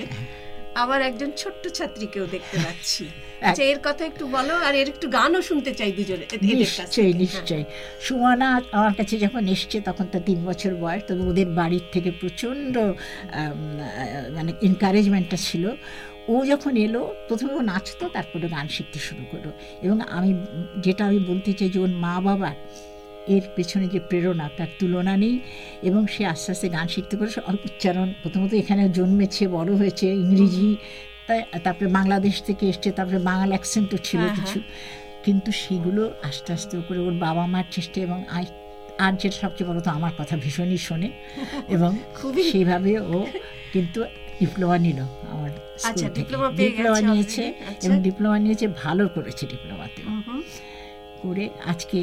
আবার 0.76 1.00
একজন 1.02 1.30
ছোট্ট 1.38 1.64
ছাত্রীকেও 1.68 2.26
দেখতে 2.28 2.58
পাচ্ছি। 2.60 3.04
আচ্ছা 3.48 3.64
এর 3.64 3.80
কথা 3.84 4.04
একটু 4.06 4.28
বলো 4.28 4.54
আর 4.58 4.74
এর 4.76 4.88
একটু 4.90 5.08
গানও 5.10 5.42
শুনতে 5.42 5.72
চাই 5.74 5.92
দুজনে 5.92 6.26
নিশ্চয়ই 6.42 7.06
থেকে। 7.06 7.14
নিশ্চয়ই 7.14 7.66
সুমনা 8.02 8.48
আমার 8.72 8.94
কাছে 8.94 9.16
যখন 9.18 9.44
এসছে 9.48 9.78
তখন 9.82 10.06
তার 10.06 10.24
তিন 10.26 10.40
বছর 10.46 10.72
বয়স 10.76 11.04
তবে 11.08 11.24
ওদের 11.28 11.50
বাড়ির 11.50 11.86
থেকে 11.92 12.12
প্রচণ্ড 12.12 12.74
মানে 14.34 14.52
এনকারেজমেন্টটা 14.62 15.38
ছিল। 15.38 15.64
ও 16.28 16.46
যখন 16.46 16.78
এলো 16.78 17.16
প্রথমে 17.28 17.54
ও 17.54 17.62
নাচতো 17.62 18.10
তারপরে 18.10 18.48
গান 18.50 18.68
শিখতে 18.68 19.00
শুরু 19.00 19.24
করল। 19.32 19.52
এবং 19.82 20.02
আমি 20.02 20.34
যেটা 20.82 21.06
আমি 21.06 21.20
বলতে 21.20 21.54
চাই 21.54 21.70
যে 21.70 21.80
ওর 21.80 21.90
মা 21.90 22.22
বাবার 22.22 22.56
এর 23.28 23.42
পেছনে 23.56 23.88
যে 23.88 24.00
প্রেরণা 24.00 24.50
তার 24.58 24.68
তুলনা 24.80 25.18
নেই। 25.18 25.40
এবং 25.84 26.08
সে 26.08 26.26
আস্তে 26.26 26.52
আস্তে 26.52 26.70
গান 26.70 26.88
শিখতে 26.88 27.18
করে 27.18 27.30
উচ্চারণ 27.66 28.14
প্রথমত 28.24 28.54
এখানে 28.54 28.90
জন্মেছে 28.90 29.48
বড় 29.48 29.76
হয়েছে 29.76 30.14
ইংরেজি 30.14 30.76
তারপরে 31.64 31.88
বাংলাদেশ 31.88 32.44
থেকে 32.44 32.70
এসছে 32.70 32.92
তারপরে 32.92 33.20
বাংলা 33.20 33.48
অ্যাকসেন্টও 33.48 33.98
ছিল 34.04 34.20
হ্যাঁ, 34.20 34.36
কিছু। 34.36 34.62
কিন্তু 35.24 35.52
সেগুলো 35.52 36.14
আস্তে 36.24 36.54
আস্তে 36.54 36.82
করে 36.88 37.00
ওর 37.00 37.14
বাবা 37.14 37.48
মার 37.48 37.64
চেষ্টা 37.72 38.02
এবং 38.02 38.24
আই 38.30 38.46
আর 38.98 39.14
যেটা 39.14 39.38
সবচেয়ে 39.42 39.70
বড় 39.70 39.80
তো 39.80 39.92
আমার 39.92 40.12
কথা 40.18 40.38
ভীষণই 40.38 40.78
শোনে। 40.78 41.12
এবং 41.70 41.98
খুবই- 42.16 42.52
সেইভাবে 42.52 43.00
ও 43.00 43.26
কিন্তু 43.74 44.04
ডিপ্লোমা 44.40 44.78
নিল 44.78 45.00
আমার 45.34 45.52
আচ্ছা, 45.84 46.08
ডিপ্লোমা 46.10 46.48
ডিপ্লোমা 46.60 47.00
নিয়েছে 47.10 47.44
আচ্ছা। 47.62 47.86
এবং 47.86 47.98
ডিপ্লোমা 48.02 48.38
নিয়েছে 48.40 48.66
ভালো 48.84 49.04
করেছে 49.08 49.44
ডিপ্লোমাতে। 49.46 50.02
করে 51.24 51.46
আজকে 51.66 52.00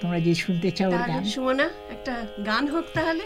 তোমরা 0.00 0.18
যে 0.20 0.32
শুনতে 0.34 0.68
চাও 0.70 0.90
গান 1.02 1.22
সুমনা 1.34 1.66
একটা 1.94 2.14
গান 2.46 2.64
হোক 2.68 2.86
তাহলে। 2.94 3.24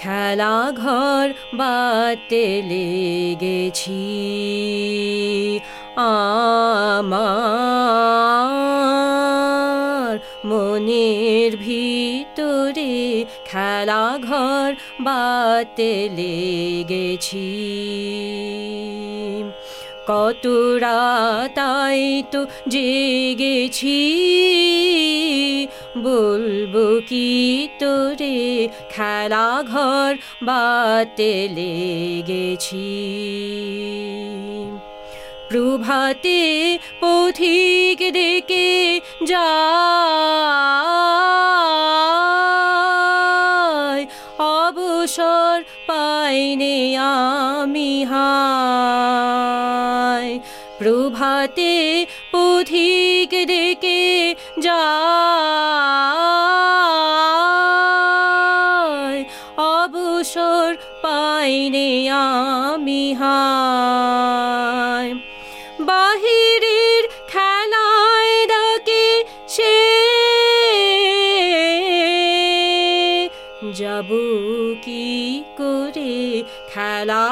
খেলা 0.00 0.56
ঘর 0.76 1.26
বাতে 1.54 2.46
লেগেছি 2.62 4.02
আমার 6.06 7.14
মনের 10.44 11.50
ভিতরে 11.56 12.92
খেলা 13.44 14.18
ঘর 14.22 14.68
বাতে 15.00 15.92
লেগেছি। 16.16 17.50
কত 20.06 20.44
রাতাই 20.84 22.22
তো 22.32 22.40
জেগেছি, 22.68 24.00
বলব 25.98 26.74
কি 27.08 27.30
তোরে 27.78 28.68
খেলা 28.90 29.48
ঘর 29.72 30.10
বাতে 30.42 31.32
লেগেছি। 31.48 32.90
প্রভাতে 35.54 36.40
পথিক 37.00 37.98
ডেকে 38.12 38.70
যায় 39.30 39.62
অবসর 44.58 45.56
পাইনে 45.88 46.76
আমি 47.08 47.92
হায় 48.04 48.93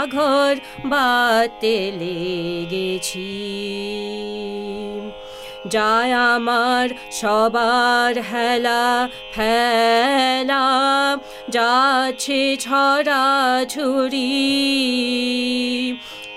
ঘর 0.07 0.55
বাতে 0.85 1.93
লেগেছি। 2.01 3.33
যায় 5.69 6.13
আমার 6.13 6.89
সবার 7.13 8.15
হেলা 8.33 9.09
ফেলা, 9.35 10.67
যাচ্ছে 11.51 12.57
ছড়া 12.61 13.25
ছুরি 13.69 14.33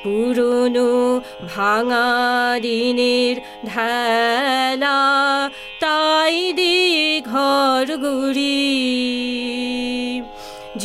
পুরনো 0.04 1.22
ভাঙা 1.56 2.10
দিনের 2.62 3.36
ঢেলা, 3.66 5.02
তাই 5.80 6.54
দি 6.54 7.22
ঘর 7.22 7.98
গুড়ি। 7.98 9.55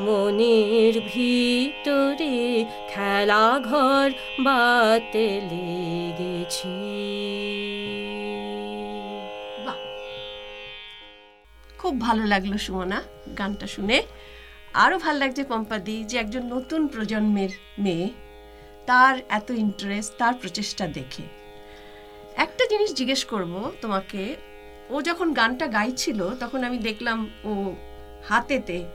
মনের 0.06 0.96
ভিতরে 1.12 2.36
খেলা 2.90 3.46
ঘর 3.70 4.08
বাতে 4.46 5.28
লেগেছি। 5.52 6.76
খুব 11.80 11.94
ভালো 12.02 12.24
লাগল 12.26 12.52
সুমনা 12.58 13.00
গানটা 13.38 13.68
শুনে। 13.68 13.98
আরও 14.74 14.96
ভালো 14.98 15.18
লাগছে 15.20 15.44
পম্পাদি 15.44 15.96
যে 16.04 16.16
একজন 16.18 16.44
নতুন 16.56 16.82
প্রজন্মের 16.88 17.52
মেয়ে, 17.80 18.08
তার 18.86 19.16
এত 19.30 19.48
ইন্টারেস্ট 19.66 20.12
তার 20.18 20.34
প্রচেষ্টা 20.42 20.88
দেখে। 21.00 21.41
একটা 22.36 22.64
জিনিস 22.70 22.94
জিজ্ঞেস 22.94 23.26
করব 23.26 23.72
তোমাকে। 23.82 24.36
ও 24.90 25.02
যখন 25.02 25.34
গানটা 25.34 25.68
গাইছিল, 25.68 26.36
তখন 26.40 26.64
আমি 26.64 26.78
দেখলাম 26.78 27.30
ও 27.44 27.76
হাতেতে, 28.30 28.86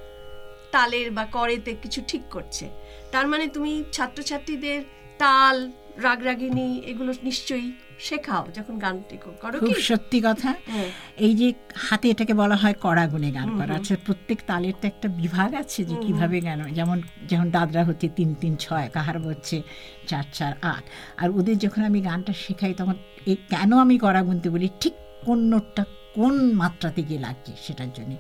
তালের 0.73 1.11
বা 1.11 1.25
করেতে 1.25 1.75
কিছু 1.83 2.03
ঠিক 2.09 2.23
করছে। 2.31 2.71
তার 3.13 3.27
মানে 3.29 3.49
তুমি 3.49 3.85
ছাত্রছাত্রীদের 3.93 4.83
তাল 5.19 5.71
রাগরাগিনী 6.05 6.67
এগুলো 6.91 7.13
নিশ্চয়ই 7.23 7.73
শেখাও 7.99 8.45
যখন 8.55 8.75
গানটি 8.79 9.17
করো 9.43 9.57
খুব 9.61 9.79
সত্যি 9.91 10.19
কথা। 10.25 10.51
হ্যাঁ। 10.73 10.91
এই 11.27 11.33
যে 11.41 11.49
হাতে 11.75 12.07
এটাকে 12.11 12.35
বলা 12.35 12.57
হয় 12.57 12.75
কড়া 12.81 13.05
গুনে 13.07 13.31
গান 13.33 13.49
করা। 13.59 13.75
আছে 13.77 13.97
প্রত্যেক 14.07 14.39
তালের 14.47 14.77
তো 14.81 14.85
একটা 14.89 15.09
বিভাগ 15.09 15.55
আছে 15.55 15.81
যে 15.85 15.95
কীভাবে 16.05 16.41
গান 16.41 16.61
যেমন 16.79 16.99
যেমন 17.31 17.51
দাদরা 17.51 17.85
হচ্ছে 17.85 18.09
তিন 18.09 18.35
তিন 18.41 18.57
ছয় 18.57 18.89
কাহার 18.93 19.17
হচ্ছে 19.19 19.63
চার 20.07 20.25
চার 20.33 20.53
আট। 20.63 20.85
আর 21.17 21.31
ওদের 21.31 21.59
যখন 21.59 21.83
আমি 21.85 22.01
গানটা 22.01 22.33
শেখাই 22.33 22.75
তখন 22.75 22.95
এই 23.27 23.37
কেন 23.51 23.71
আমি 23.85 23.99
কড়া 23.99 24.23
গুনতে 24.23 24.51
বলি? 24.51 24.69
ঠিক 24.81 24.95
কোন 25.27 25.39
নোটটা 25.39 25.85
কোন 26.15 26.35
মাত্রাতে 26.55 27.03
গিয়ে 27.03 27.21
লাগছে 27.21 27.53
সেটার 27.65 27.91
জন্য। 27.97 28.13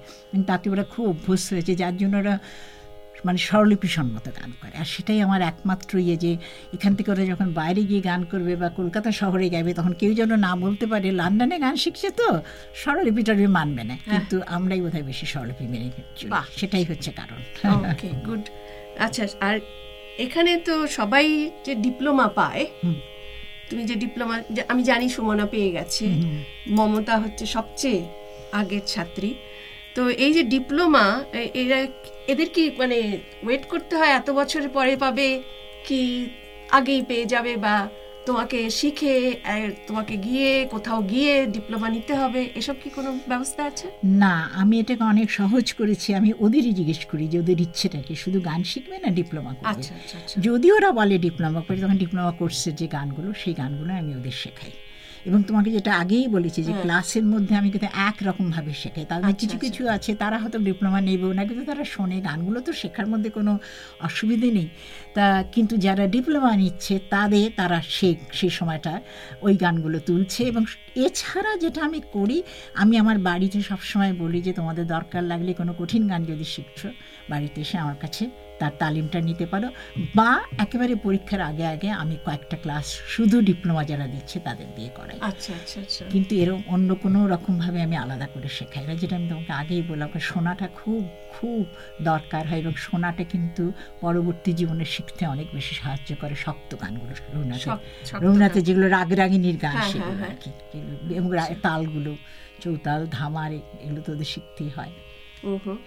তাতে 0.47 0.71
ওরা 0.71 0.85
খুব 0.85 1.05
অভ্যস্ত 1.09 1.53
হয়েছে 1.53 1.75
যার 1.75 1.97
জন্য 1.97 2.17
ওরা 2.17 2.39
মানে 3.27 3.39
স্বরলিপি 3.39 3.89
সম্মত 3.89 4.27
গান 4.29 4.53
করে। 4.61 4.79
আর 4.79 4.85
সেটাই 4.85 5.21
আমার 5.21 5.43
একমাত্র 5.43 5.99
ইয়ে 5.99 6.17
যে 6.17 6.33
এখান 6.75 6.95
থেকে 6.95 7.11
ওরা 7.11 7.25
যখন 7.25 7.53
বাইরে 7.53 7.83
গিয়ে 7.83 8.01
গান 8.01 8.25
করবে 8.25 8.57
বা 8.57 8.69
কলকাতা 8.69 9.13
শহরে 9.13 9.49
গাইবে 9.49 9.75
তখন 9.75 9.93
কেউ 9.93 10.15
যেন 10.15 10.37
না 10.37 10.57
বলতে 10.57 10.87
পারে 10.87 11.13
লন্ডনে 11.13 11.59
গান 11.59 11.77
শিখছে 11.77 12.11
তো? 12.11 12.41
স্বরলিপিটা 12.75 13.35
মানবে 13.49 13.85
না। 13.85 13.97
কিন্তু 14.11 14.41
আমরাই 14.47 14.81
বোধহয় 14.81 15.03
বেশি 15.03 15.27
স্বরলিপি 15.27 15.65
মেনে। 15.65 15.91
বাহ। 16.27 16.45
সেটাই 16.57 16.85
হচ্ছে 16.85 17.11
কারণ। 17.11 17.41
ওকে 17.91 18.09
গুড 18.09 18.45
আচ্ছা 18.99 19.27
আর 19.41 19.61
এখানে 20.19 20.57
তো 20.57 20.87
সবাই 20.87 21.51
যে 21.65 21.75
ডিপ্লোমা 21.75 22.29
পায়। 22.29 22.67
তুমি 23.71 23.85
যে 23.85 23.95
ডিপ্লোমা 23.95 24.43
আমি 24.69 24.83
জানি 24.83 25.09
সুমনা 25.09 25.47
পেয়ে 25.47 25.71
গেছে। 25.71 26.07
মমতা 26.69 27.15
হচ্ছে 27.19 27.47
সবচেয়ে 27.47 28.01
আগের 28.53 28.81
ছাত্রী। 28.87 29.35
তো 29.97 30.09
এই 30.19 30.33
যে 30.33 30.43
ডিপ্লোমা 30.43 31.07
এরা 31.55 31.79
এদের 32.29 32.49
কি 32.49 32.63
মানে 32.79 32.99
ওয়েট 33.43 33.65
করতে 33.67 33.95
হয় 33.97 34.09
এত 34.11 34.29
বছর 34.31 34.63
পরে 34.69 34.97
পাবে 34.97 35.29
কি 35.89 36.01
আগেই 36.71 37.03
পেয়ে 37.03 37.27
যাবে 37.27 37.57
বা 37.57 37.75
তোমাকে 38.27 38.59
শিখে 38.71 39.17
তোমাকে 39.87 40.17
গিয়ে 40.17 40.65
কোথাও 40.65 41.03
গিয়ে 41.03 41.47
ডিপ্লোমা 41.47 41.89
নিতে 41.89 42.15
হবে 42.15 42.41
এসব 42.55 42.77
কি 42.83 42.89
কোনো 42.91 43.11
ব্যবস্থা 43.29 43.63
আছে? 43.65 43.87
না 44.15 44.35
আমি 44.55 44.75
এটাকে 44.81 45.05
অনেক 45.05 45.29
সহজ 45.31 45.67
করেছি 45.73 46.09
আমি 46.15 46.31
ওদেরই 46.39 46.73
জিজ্ঞেস 46.73 47.01
করি 47.05 47.25
যে 47.29 47.37
ওদের 47.39 47.59
ইচ্ছেটা 47.61 48.01
কি 48.03 48.15
শুধু 48.15 48.39
গান 48.41 48.61
শিখবে 48.63 48.97
না 48.99 49.09
ডিপ্লোমা 49.11 49.53
করবে? 49.55 49.69
আচ্ছা 49.73 49.93
আচ্ছা 49.95 50.17
আচ্ছা। 50.19 50.37
যদি 50.41 50.69
ওরা 50.73 50.91
বলে 50.93 51.17
ডিপ্লোমা 51.19 51.61
করে 51.61 51.79
তখন 51.81 51.97
ডিপ্লোমা 51.97 52.33
কোর্সের 52.33 52.75
যে 52.75 52.87
গানগুলো 52.87 53.29
সেই 53.35 53.55
গানগুলো 53.55 53.91
আমি 53.95 54.13
ওদের 54.15 54.37
শেখাই। 54.43 54.73
এবং 55.27 55.41
তোমাকে 55.43 55.69
যেটা 55.71 55.93
আগেই 55.97 56.27
বলেছি 56.29 56.61
যে। 56.63 56.73
ক্লাসের 56.83 57.25
মধ্যে 57.25 57.53
আমি 57.57 57.69
কিন্তু 57.71 57.89
একরকম 58.09 58.47
ভাবে 58.51 58.73
শেখাই 58.75 59.05
তাদের 59.05 59.25
আচ্ছা, 59.25 59.39
কিছু 59.43 59.47
আচ্ছা। 59.49 59.65
কিছু 59.65 59.83
আছে 59.89 60.11
তারা 60.15 60.37
হয়তো 60.39 60.59
ডিপ্লোমা 60.59 61.01
নেবেও 61.01 61.33
না 61.33 61.43
কিন্তু 61.49 61.65
তারা 61.65 61.85
শোনে 61.85 62.17
গানগুলো 62.21 62.59
তো 62.61 62.71
শেখার 62.73 63.07
মধ্যে 63.07 63.31
কোনো 63.31 63.53
অসুবিধে 64.01 64.49
নেই 64.51 64.69
তা 65.15 65.27
কিন্তু 65.53 65.75
যারা 65.77 66.05
ডিপ্লোমা 66.07 66.53
নিচ্ছে 66.57 66.95
তাদের 67.11 67.49
তারা 67.57 67.79
সে 67.89 68.09
সেই 68.33 68.53
সময়টা 68.59 68.93
ওই 69.43 69.55
গানগুলো 69.57 69.99
তুলছে 70.01 70.41
এবং 70.45 70.63
এছাড়া 70.97 71.53
যেটা 71.57 71.81
আমি 71.85 72.01
করি 72.13 72.39
আমি 72.75 72.95
আমার 72.99 73.19
বাড়িতে 73.21 73.59
সবসময় 73.63 74.13
বলি 74.19 74.39
যে 74.43 74.53
তোমাদের 74.53 74.85
দরকার 74.87 75.23
লাগলে 75.23 75.51
কোনো 75.55 75.73
কঠিন 75.79 76.03
গান 76.09 76.21
যদি 76.25 76.47
শিখছো 76.55 76.89
বাড়িতে 77.31 77.59
এসে 77.61 77.77
আমার 77.79 77.99
কাছে 78.01 78.25
তার 78.61 78.73
তালিমটা 78.79 79.19
নিতে 79.21 79.47
পারো। 79.47 79.69
বা 80.15 80.31
একেবারে 80.59 80.95
পরীক্ষার 80.97 81.41
আগে 81.41 81.65
আগে 81.67 81.89
আমি 82.03 82.17
কয়েকটা 82.25 82.57
ক্লাস 82.57 82.87
শুধু 83.09 83.37
ডিপ্লোমা 83.41 83.83
যারা 83.85 84.07
দিচ্ছে 84.07 84.37
তাদের 84.41 84.69
দিয়ে 84.77 84.91
করাই। 84.91 85.19
আচ্ছা 85.21 85.51
আচ্ছা 85.55 85.79
আচ্ছা। 85.81 86.03
কিন্তু 86.05 86.33
এরকম 86.35 86.63
অন্য 86.69 86.89
কোনো 86.95 87.19
রকমভাবে 87.27 87.79
আমি 87.83 87.97
আলাদা 87.97 88.27
করে 88.27 88.49
শেখাই 88.49 88.85
না 88.87 88.95
যেটা 88.95 89.15
আমি 89.17 89.27
তোমাকে 89.29 89.53
আগেই 89.53 89.83
বললাম 89.83 90.09
যে 90.15 90.21
শোনাটা 90.31 90.67
খুব 90.81 91.03
খুব 91.35 91.63
দরকার 92.03 92.43
হয় 92.47 92.61
এবং 92.61 92.75
শোনাটা 92.87 93.25
কিন্তু 93.25 93.65
পরবর্তী 94.01 94.51
জীবনে 94.53 94.85
শিখতে 94.85 95.23
অনেক 95.27 95.49
বেশি 95.55 95.75
সাহায্য 95.75 96.11
করে 96.17 96.37
শক্ত 96.37 96.71
গানগুলো 96.81 97.13
সব 97.59 97.79
রবীন্দ্রনাথের 98.15 98.63
যেগুলো 98.63 98.87
রাগরাগিনীর 98.89 99.57
গান 99.57 99.77
হ্যাঁ, 99.77 99.91
সেগুলো 99.93 100.15
হ্যাঁ, 100.15 100.31
আর 100.31 100.39
কি 100.43 100.51
এবং 101.15 101.29
তালগুলো 101.63 102.13
চৌতাল 102.63 103.01
ধামার 103.11 103.51
এগুলো 103.85 104.01
তো 104.07 104.11
ওদের 104.13 104.29
শিখতেই 104.35 104.71
হয়। 104.71 104.93
হুম। 105.65 105.79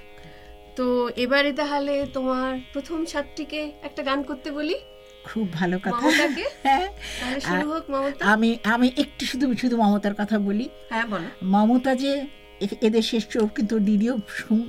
তো 0.79 1.09
এবারে 1.15 1.53
তাহলে 1.53 2.05
তোমার 2.13 2.59
প্রথম 2.73 3.05
ছাত্রীকে 3.05 3.71
একটা 3.83 4.03
গান 4.03 4.23
করতে 4.23 4.51
বলি? 4.51 4.75
খুব 5.23 5.53
ভালো 5.53 5.79
কথা? 5.79 5.91
হ্যাঁ। 6.63 7.63
হোক 7.63 7.89
মমতা। 7.89 8.25
আমি 8.25 8.57
আমি 8.63 8.91
একটু 8.97 9.25
শুধু 9.25 9.55
শুধু 9.55 9.77
মমতার 9.77 10.13
কথা 10.13 10.39
বলি। 10.39 10.69
হ্যাঁ 10.89 11.05
বলো। 11.05 11.27
মমতা 11.43 11.95
যে 11.95 12.25
এ- 12.59 12.75
এদেশে 12.81 13.17
এসছে 13.17 13.39
ও 13.39 13.47
কিন্তু 13.47 13.79
দিদিও 13.79 14.17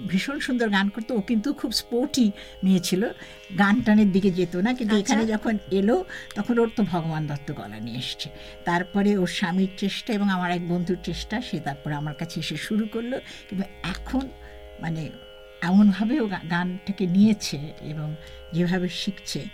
ভীষণ 0.09 0.39
সুন্দর 0.39 0.69
গান 0.69 0.89
করতো। 0.89 1.17
ও 1.17 1.21
কিন্তু 1.21 1.53
খুব 1.53 1.73
স্পোর্টি 1.73 2.31
মেয়ে 2.65 2.81
ছিল। 2.81 3.09
গান 3.59 3.83
টানের 3.83 4.13
দিকে 4.13 4.31
যেত 4.31 4.57
না 4.57 4.75
কিন্তু 4.75 4.97
আচ্ছা। 4.97 5.15
এখানে 5.15 5.33
যখন 5.33 5.59
এলো 5.71 6.05
তখন 6.35 6.59
ওর 6.59 6.71
তো 6.77 6.83
ভগবান 6.83 7.27
দত্ত 7.27 7.53
গলা 7.53 7.81
নিয়ে 7.81 7.99
এসছে। 7.99 8.29
তারপরে 8.65 9.17
ওর 9.17 9.27
স্বামীর 9.27 9.69
চেষ্টা 9.77 10.13
এবং 10.13 10.31
আমার 10.31 10.51
এক 10.51 10.69
বন্ধুর 10.69 10.97
চেষ্টা 11.05 11.41
সে 11.41 11.61
তারপরে 11.61 11.95
আমার 11.95 12.15
কাছে 12.15 12.41
এসে 12.41 12.57
শুরু 12.57 12.87
করল। 12.93 13.19
কিন্তু 13.49 13.69
এখন 13.83 14.29
মানে 14.81 15.11
এমনভাবে 15.63 16.21
ও 16.21 16.27
গা- 16.27 16.51
গানটাকে 16.51 17.07
নিয়েছে 17.07 17.73
এবং 17.81 18.17
যেভাবে 18.53 18.89
শিখছে 18.89 19.45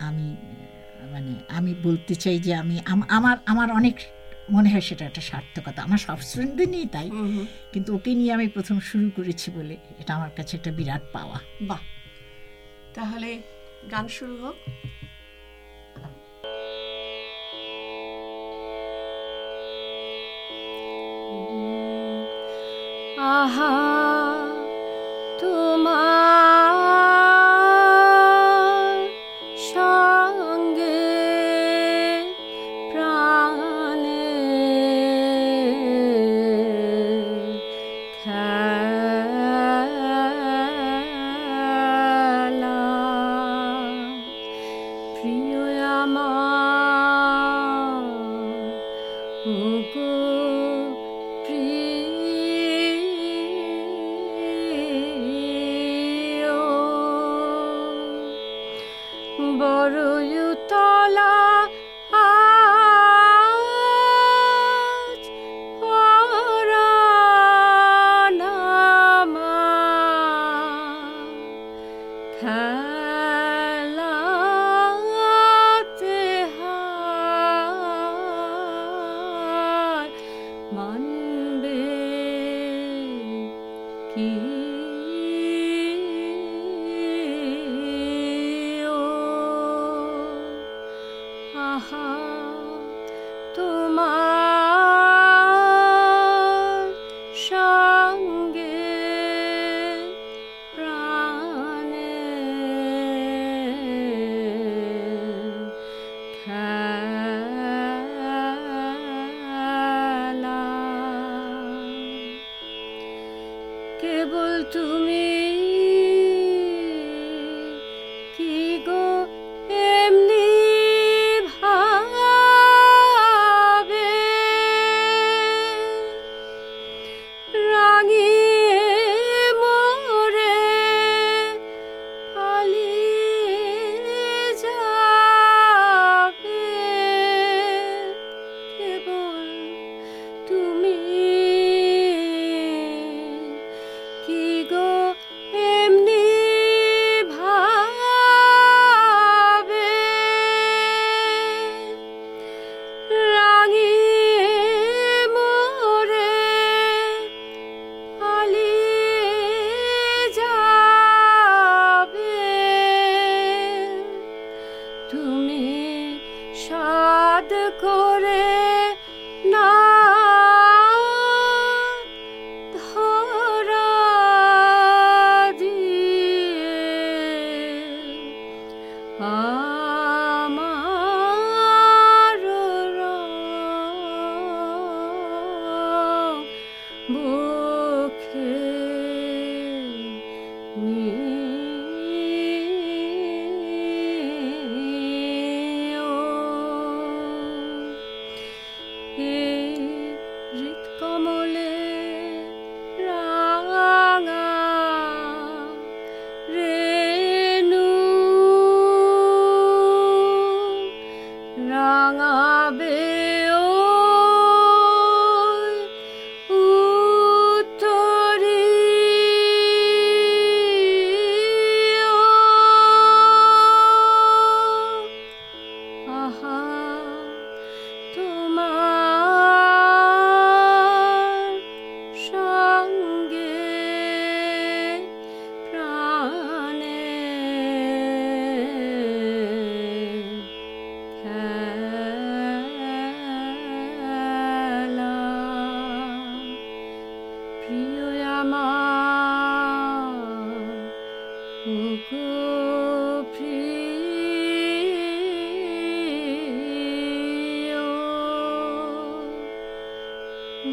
আমি 0.00 0.36
মানে 1.12 1.34
আমি 1.48 1.74
বলতে 1.82 2.14
চাই 2.14 2.38
যে 2.38 2.54
আমি 2.54 2.80
আমার 3.06 3.36
আমার 3.46 3.72
অনেক 3.72 3.94
মনে 4.50 4.68
হয় 4.68 4.80
সেটা 4.80 5.04
একটা 5.04 5.20
সার্থকতা। 5.20 5.82
আমার 5.82 5.98
সব 5.98 6.20
স্টুডেন্টদের 6.20 6.68
নিয়েই 6.68 6.86
তাই। 6.86 7.10
কিন্তু 7.72 7.94
ওকে 7.94 8.14
নিয়ে 8.14 8.32
আমি 8.32 8.48
প্রথম 8.48 8.80
শুরু 8.80 9.10
করেছি 9.16 9.50
বলে 9.50 9.76
এটা 9.98 10.14
আমার 10.14 10.30
কাছে 10.36 10.56
একটা 10.56 10.72
বিরাট 10.72 11.02
পাওয়া। 11.12 11.40
বাহ! 11.62 11.78
তাহলে 12.94 13.42
গান 13.90 14.08
শুরু 14.08 14.36
হোক। 14.36 14.56
আহা! 23.18 23.95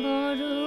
বড় 0.02 0.63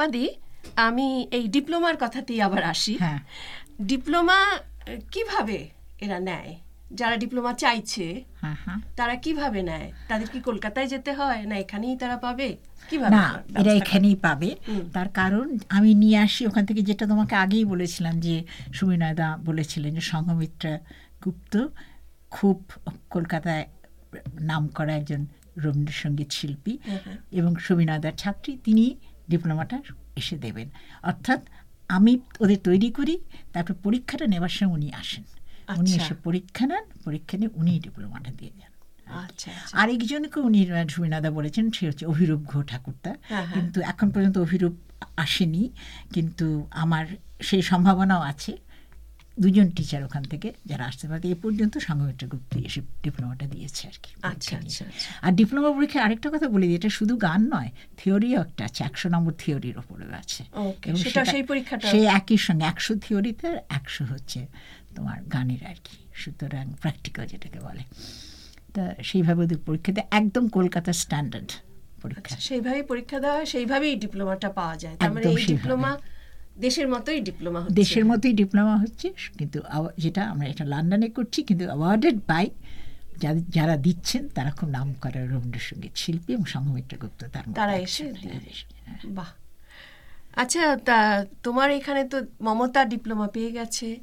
পম্পাদি 0.00 0.26
আমি 0.86 1.06
এই 1.36 1.44
ডিপ্লোমার 1.56 1.96
কথাতেই 2.00 2.40
আবার 2.46 2.62
আসি। 2.72 2.94
হ্যাঁ। 3.02 3.20
ডিপ্লোমা 3.90 4.38
কীভাবে 5.12 5.58
এরা 6.04 6.18
নেয়? 6.28 6.52
যারা 6.98 7.16
ডিপ্লোমা 7.22 7.52
চাইছে 7.62 8.06
হ্যাঁ 8.42 8.56
হ্যাঁ। 8.64 8.78
তারা 8.98 9.14
কীভাবে 9.24 9.60
নেয়? 9.70 9.88
তাদের 10.10 10.28
কি 10.32 10.38
কলকাতায় 10.48 10.88
যেতে 10.92 11.10
হয়? 11.18 11.40
না 11.50 11.54
এখানেই 11.64 11.94
তারা 12.02 12.16
পাবে? 12.26 12.48
কীভাবে 12.90 13.16
না 13.16 13.26
এরা 13.60 13.72
এখানেই 13.80 14.16
পাবে। 14.26 14.50
তার 14.94 15.08
কারণ 15.18 15.46
আমি 15.76 15.90
নিয়ে 16.02 16.18
আসি 16.26 16.42
ওখান 16.50 16.64
থেকে 16.68 16.82
যেটা 16.88 17.04
তোমাকে 17.12 17.34
আগেই 17.44 17.64
বলেছিলাম 17.72 18.14
যে 18.26 18.36
সুবিনয়দা 18.78 19.28
বলেছিলেন 19.48 19.90
যে 19.98 20.02
সংঘমিত্রা 20.12 20.72
গুপ্ত 21.24 21.54
খুব 22.34 22.56
কলকাতায় 23.14 23.64
নাম 24.50 24.62
করা 24.76 24.92
একজন 25.00 25.22
রবীন্দ্রসঙ্গীত 25.64 26.30
শিল্পী 26.38 26.74
এবং 27.40 27.52
সুবিনয়দার 27.66 28.14
ছাত্রী। 28.22 28.52
তিনি 28.66 28.86
ডিপ্লোমাটা 29.30 29.76
এসে 30.16 30.36
দেবেন। 30.38 30.68
অর্থাৎ 31.02 31.40
আমি 31.90 32.12
ওদের 32.40 32.60
তৈরি 32.62 32.88
করি 32.90 33.14
তারপর 33.52 33.74
পরীক্ষাটা 33.82 34.26
নেবার 34.26 34.48
সময় 34.48 34.72
উনি 34.74 34.88
আসেন। 34.92 35.24
উনি 35.78 35.90
আচ্ছা। 35.90 36.04
এসে 36.04 36.14
পরীক্ষা 36.24 36.64
নেন 36.66 36.84
পরীক্ষা 37.04 37.34
নিয়ে 37.36 37.50
উনি 37.54 37.72
ডিপ্লোমাটা 37.80 38.30
দিয়ে 38.30 38.52
যান। 38.58 38.72
আচ্ছা 39.06 39.48
আচ্ছা। 39.50 39.74
আরেকজনকে 39.76 40.38
উনি 40.40 40.60
সুবিনাদা 40.88 41.30
বলেছেন 41.30 41.64
সে 41.72 41.82
হচ্ছে 41.88 42.04
অভিরূপ 42.06 42.40
ঘো 42.44 42.58
ঠাকুরতা 42.62 43.10
হ্যাঁ, 43.10 43.44
হ্যাঁ। 43.46 43.54
কিন্তু 43.54 43.78
এখন 43.82 44.06
পর্যন্ত 44.10 44.36
অভিরূপ 44.38 44.74
আসেনি 45.16 45.62
কিন্তু 46.12 46.46
আমার 46.82 47.04
সেই 47.40 47.62
সম্ভাবনাও 47.62 48.22
আছে। 48.22 48.52
দুজন 49.36 49.66
টিচার 49.76 50.02
ওখান 50.08 50.24
থেকে 50.32 50.48
যারা 50.70 50.84
আসতে 50.90 51.04
পারে 51.10 51.24
এ 51.34 51.36
পর্যন্ত 51.44 51.74
সংঘমিত্র 51.88 52.24
গুপ্ত 52.32 52.52
এসে 52.68 52.80
ডিপ্লোমাটা 53.04 53.46
দিয়েছে 53.54 53.82
আর 53.90 53.96
কি 54.02 54.10
আচ্ছা 54.30 54.54
আচ্ছা 54.62 54.82
আচ্ছা। 54.90 55.08
আর 55.26 55.32
ডিপ্লোমা 55.40 55.70
পরীক্ষায় 55.76 56.02
আরেকটা 56.06 56.28
কথা 56.34 56.48
বলি 56.54 56.66
এটা 56.78 56.90
শুধু 56.98 57.14
গান 57.26 57.40
নয় 57.54 57.70
থিওরিও 57.98 58.38
একটা 58.46 58.62
আছে 58.68 58.80
একশো 58.88 59.06
নম্বর 59.14 59.32
থিওরির 59.42 59.76
ওপরেও 59.82 60.12
আছে। 60.22 60.42
সেটা 61.04 61.22
সেই 61.32 61.42
পরীক্ষাটা? 61.50 61.86
সেই 61.92 62.04
একই 62.18 62.38
সঙ্গে 62.46 62.64
একশো 62.72 62.92
থিওরিতে 63.04 63.48
একশো 63.78 64.02
হচ্ছে 64.12 64.40
তোমার 64.96 65.18
গানের 65.34 65.62
আর 65.70 65.78
কি 65.86 65.96
সুতরাং 66.20 66.66
প্র্যাকটিক্যাল 66.82 67.24
যেটাকে 67.32 67.58
বলে। 67.68 67.82
তা 68.74 68.82
সেইভাবে 69.08 69.40
ওদের 69.46 69.60
পরীক্ষাতে 69.68 70.00
একদম 70.10 70.44
কলকাতার 70.56 70.96
স্ট্যান্ডার্ড 71.02 71.50
পরীক্ষা। 72.02 72.34
আচ্ছা 72.34 72.38
সেইভাবেই 72.48 72.84
পরীক্ষা 72.92 73.18
দেওয়া 73.24 73.36
হয় 73.36 73.48
সেইভাবেই 73.54 73.94
ডিপ্লোমাটা 74.04 74.48
পাওয়া 74.58 74.76
যায়। 74.82 74.94
তার 75.00 75.10
মানে 75.14 75.26
এই 75.32 75.36
ডিপ্লোমা 75.52 75.92
দেশের 76.56 76.88
মতোই 76.88 77.20
ডিপ্লোমা 77.20 77.60
হচ্ছে। 77.60 77.74
দেশের 77.74 78.04
মতোই 78.04 78.32
ডিপ্লোমা 78.32 78.76
হচ্ছে 78.76 79.12
কিন্তু 79.38 79.62
যেটা 79.98 80.30
আমরা 80.30 80.48
এটা 80.48 80.64
লন্ডনে 80.64 81.08
করছি 81.08 81.42
কিন্তু 81.42 81.64
অ্যাওয়ার্ডেড 81.64 82.18
বাই 82.26 82.46
যারা 83.48 83.76
দিচ্ছেন 83.76 84.28
তারা 84.28 84.50
খুব 84.50 84.68
নাম 84.68 84.94
করা 85.00 85.26
রবীন্দ্রসঙ্গীত 85.26 85.92
শিল্পী 85.96 86.32
এবং 86.32 86.44
সংঘমিত্র 86.44 86.96
গুপ্ত 86.96 87.24
তার 87.32 87.44
তারা। 87.54 87.74
এসে 87.76 88.04
হ্যাঁ, 88.04 88.40
হ্যাঁ। 88.84 89.14
বাহ। 89.14 89.30
আচ্ছা 90.36 90.76
তা 90.76 91.24
তোমার 91.42 91.70
এখানে 91.70 92.04
তো 92.04 92.22
মমতা 92.40 92.84
ডিপ্লোমা 92.84 93.26
পেয়ে 93.26 93.50
গেছে 93.52 93.98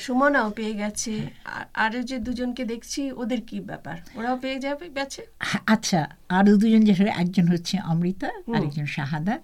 সুমনাও 0.00 0.50
পেয়ে 0.50 0.74
গেছে 0.74 1.10
আর- 1.44 1.66
আরও 1.74 2.02
যে 2.02 2.18
দুজনকে 2.18 2.64
দেখছি 2.64 3.12
ওদের 3.12 3.40
কি 3.40 3.60
ব্যাপার? 3.60 3.96
ওরাও 4.14 4.36
পেয়ে 4.38 4.58
যাবে 4.58 4.88
গেছে 4.88 5.22
হ্যাঁ, 5.38 5.62
আচ্ছা 5.66 6.06
আরও 6.28 6.56
দুজন 6.56 6.84
যে 6.84 6.92
একজন 7.16 7.48
হচ্ছে 7.48 7.78
অমৃতা 7.80 8.28
আরেকজন 8.56 8.86
শাহাদাত। 8.86 9.42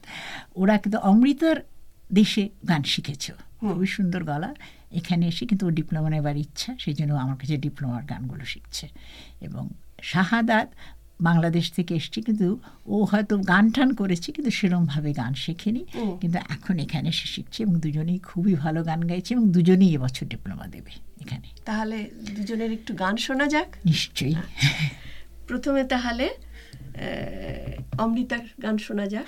ওরা 0.54 0.78
কিন্তু 0.78 0.98
অমৃতার 0.98 1.56
দেশে 2.12 2.48
গান 2.68 2.82
শিখেছ। 2.82 3.30
খুবই 3.60 3.86
সুন্দর 3.86 4.24
গলা। 4.24 4.54
এখানে 4.92 5.28
এসে 5.28 5.46
কিন্তু 5.46 5.66
ও 5.66 5.70
ডিপ্লোমা 5.70 6.10
নেবার 6.10 6.36
ইচ্ছা 6.36 6.76
সেই 6.78 6.94
জন্য 6.94 7.14
আমার 7.14 7.36
কাছে 7.36 7.56
ডিপ্লোমার 7.56 8.02
গানগুলো 8.02 8.44
শিখছে। 8.44 8.88
এবং 9.40 9.68
শাহাদাত 10.02 10.68
বাংলাদেশ 11.20 11.72
থেকে 11.72 11.94
এসছে 11.94 12.20
কিন্তু 12.22 12.58
ও 12.86 13.04
হয়তো 13.04 13.38
গান 13.38 13.70
টান 13.70 13.94
করেছে 13.94 14.32
কিন্তু 14.32 14.50
সেরমভাবে 14.50 15.12
গান 15.12 15.34
শেখেনি। 15.34 15.84
কিন্তু 16.20 16.38
এখন 16.38 16.78
এখানে 16.78 17.08
এসে 17.08 17.26
শিখছে 17.26 17.62
এবং 17.62 17.74
দুজনেই 17.80 18.18
খুবই 18.18 18.54
ভালো 18.54 18.84
গান 18.84 19.00
গাইছে 19.06 19.34
এবং 19.34 19.52
দুজনেই 19.52 19.94
এবছর 19.94 20.26
ডিপ্লোমা 20.26 20.66
দেবে 20.66 20.90
এখানে। 21.20 21.48
তাহলে 21.64 22.10
দুজনের 22.36 22.72
একটু 22.72 22.94
গান 22.94 23.16
শোনা 23.16 23.46
যাক। 23.46 23.76
নিশ্চয়ই। 23.86 24.34
প্রথমে 25.48 25.84
তাহলে 25.84 26.28
অমৃতার 27.98 28.44
গান 28.62 28.78
শোনা 28.78 29.06
যাক। 29.06 29.26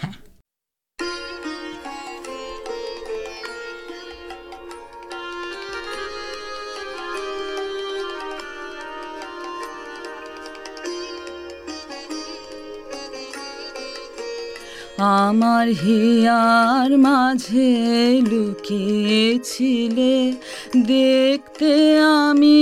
আমার 15.01 15.67
হিয়ার 15.83 16.91
মাঝে 16.99 17.73
লুকিয়েছিলে, 18.31 20.17
দেখতে 20.93 21.73
আমি 22.01 22.61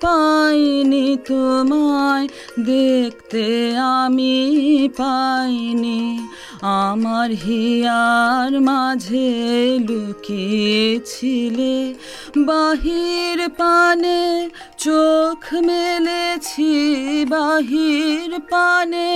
পাইনি 0.00 1.16
তোমায়, 1.28 2.26
দেখতে 2.58 3.44
আমি 3.78 4.36
পাইনি। 4.96 6.02
আমার 6.62 7.30
হিয়ার 7.30 8.52
মাঝে 8.60 9.30
লুকিয়েছিলে, 9.88 11.74
বাহির 12.46 13.38
পানে 13.58 14.48
চোখ 14.78 15.42
মেলেছি, 15.68 16.72
বাহির 17.30 18.30
পানে। 18.50 19.12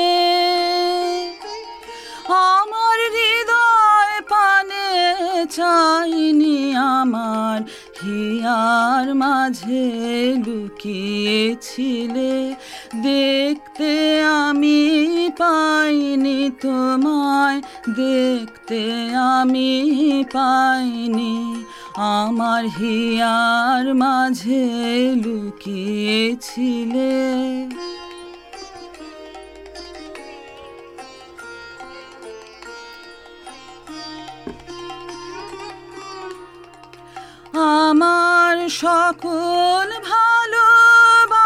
আমার 2.28 2.98
হৃদয় 3.16 4.20
পানে 4.28 4.88
চাইনি 5.50 6.74
আমার, 6.74 7.60
হিয়ার 8.02 9.14
মাঝে 9.14 9.86
লুকিয়েছিলে। 10.46 12.34
দেখতে 13.02 14.22
আমি 14.24 14.80
পাইনি 15.38 16.50
তোমায়, 16.62 17.60
দেখতে 17.96 18.80
আমি 19.14 20.24
পাইনি। 20.32 21.64
আমার 21.96 22.64
হিয়ার 22.64 23.94
মাঝে 23.94 24.64
লুকিয়েছিলে। 25.24 27.16
আমার 37.56 38.56
সকল 38.80 39.88
ভালোবাসায় 40.10 41.42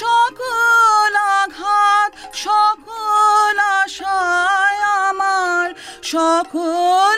সকল 0.00 1.12
আঘাত 1.36 2.10
সকল 2.38 3.56
আশায় 3.76 4.80
আমার 5.04 5.66
সকল 6.06 7.13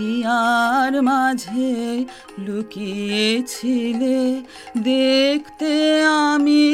হিয়ার 0.00 1.02
মাঝে 1.02 1.72
লুকিয়েছিলে 2.38 4.20
দেখতে 4.78 5.72
আমি 6.04 6.64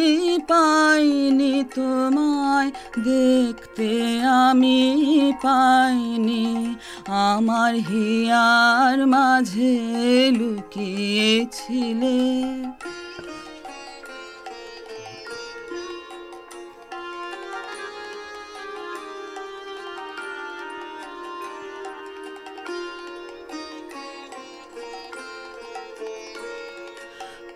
পাইনি 0.48 1.54
তোমায় 1.74 2.70
দেখতে 3.04 3.90
আমি 4.24 4.80
পাইনি। 5.42 6.46
আমার 7.26 7.72
হিয়ার 7.88 8.98
মাঝে 9.06 9.74
লুকিয়েছিলে। 10.38 12.18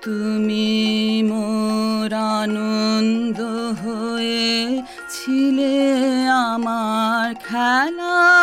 তুমি 0.02 0.68
মোর 1.22 2.12
আনন্দ 2.36 3.38
হয়ে 3.82 4.52
ছিলে 5.14 5.74
আমার 6.46 7.26
খেলায় 7.44 8.39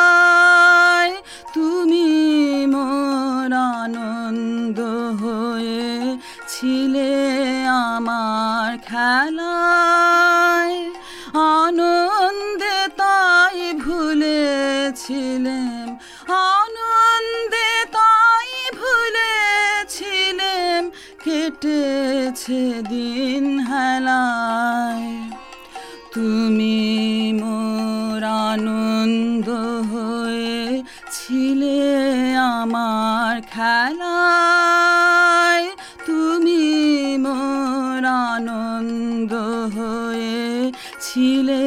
ছিলে 41.01 41.63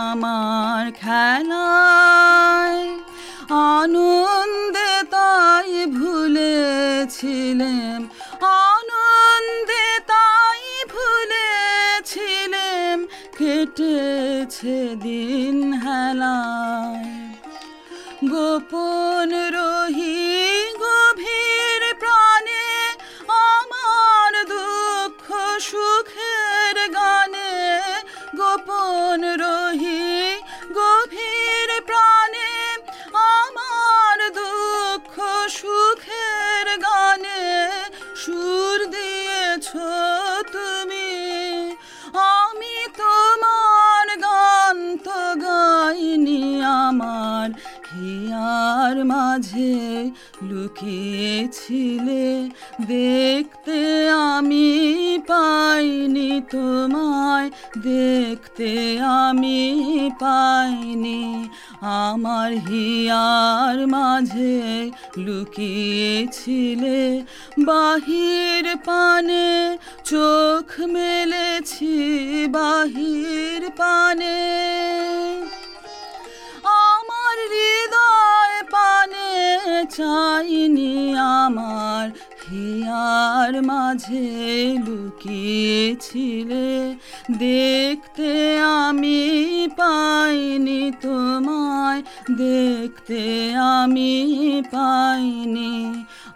আমার 0.00 0.84
খেলায়। 1.00 2.82
আনন্দে 3.72 4.92
তাই 5.14 5.72
ভুলেছিলেম 5.98 8.00
আনন্দে 8.66 9.86
তাই 10.06 10.62
ভুলেছিলেম 10.94 12.96
কেটেছে 13.38 14.78
দিন 15.02 15.56
হেলায় 15.84 16.59
তোমায় 56.50 57.48
দেখতে 57.82 58.70
আমি 59.22 59.60
পাইনি। 60.20 61.22
আমার 62.00 62.50
হিয়ার 62.68 63.78
মাঝে 63.86 64.58
লুকিয়েছিলে, 65.16 67.00
বাহির 67.64 68.64
পানে 68.84 69.48
চোখ 70.04 70.68
মেলেছি, 70.94 71.94
বাহির 72.52 73.62
পানে। 73.76 74.38
আমার 76.86 77.36
হৃদয় 77.52 78.56
পানে 78.70 79.30
চাইনি 79.96 80.94
আমার 81.42 82.04
হিয়ার 82.50 83.62
মাঝে 83.62 84.28
লুকিয়েছিলে 84.86 86.68
দেখতে 87.38 88.30
আমি 88.58 89.20
পাইনি 89.76 90.82
তোমায় 91.02 92.02
দেখতে 92.36 93.22
আমি 93.54 94.12
পাইনি। 94.72 95.74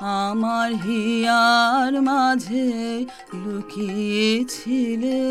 আমার 0.01 0.71
হিয়ার 0.75 1.93
মাঝে 2.03 2.69
লুকিয়েছিলে। 3.45 5.23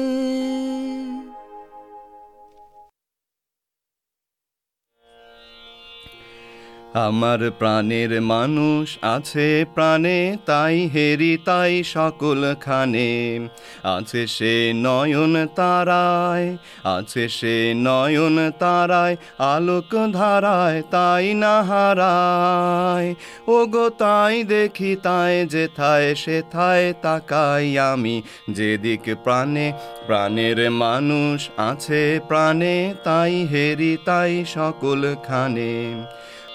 আমার 6.94 7.52
প্রাণের 7.60 8.22
মানুষ 8.22 8.98
আছে 9.02 9.66
প্রাণে, 9.74 10.38
তাই 10.46 10.90
হেরি, 10.94 11.38
তাই 11.46 11.84
সকল 11.84 12.56
খানে। 12.62 13.50
আছে 13.84 14.28
সে 14.28 14.74
নয়ন 14.76 15.48
তারায়, 15.56 16.58
আছে 16.84 17.30
সে 17.30 17.74
নয়ন 17.76 18.52
তারায়, 18.60 19.16
আলোক 19.38 20.12
ধারায় 20.14 20.82
তাই 20.92 21.34
না 21.34 21.64
হারায়। 21.64 23.16
ও 23.48 23.66
গো 23.66 23.90
তাই 23.90 24.44
দেখি, 24.44 24.96
তাই 25.04 25.46
যেথায়, 25.46 26.16
সেথায় 26.16 26.94
তাকাই 27.02 27.80
আমি। 27.80 28.22
যেদিক 28.50 29.16
প্রাণে, 29.24 29.74
প্রাণের 30.08 30.72
মানুষ 30.72 31.50
আছে 31.58 32.20
প্রাণে, 32.28 32.94
তাই 33.04 33.48
হেরি, 33.52 33.98
তাই 34.06 34.46
সকল 34.48 35.16
খানে। 35.24 35.94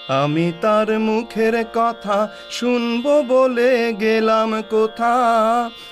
আমি 0.09 0.51
তার 0.61 0.99
মুখের 0.99 1.65
কথা 1.73 2.29
শুনব 2.49 3.21
বলে 3.27 3.93
গেলাম 3.99 4.63
কোথা? 4.69 5.15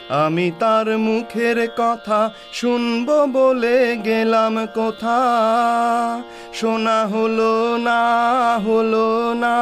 আমি 0.10 0.52
তার 0.60 0.98
মুখের 0.98 1.68
কথা 1.78 2.34
শুনব 2.54 3.26
বলে 3.26 3.98
গেলাম 4.04 4.68
কোথা? 4.76 5.20
শোনা 6.54 7.08
হলো 7.08 7.78
না 7.78 8.02
হলো 8.58 9.34
না। 9.34 9.58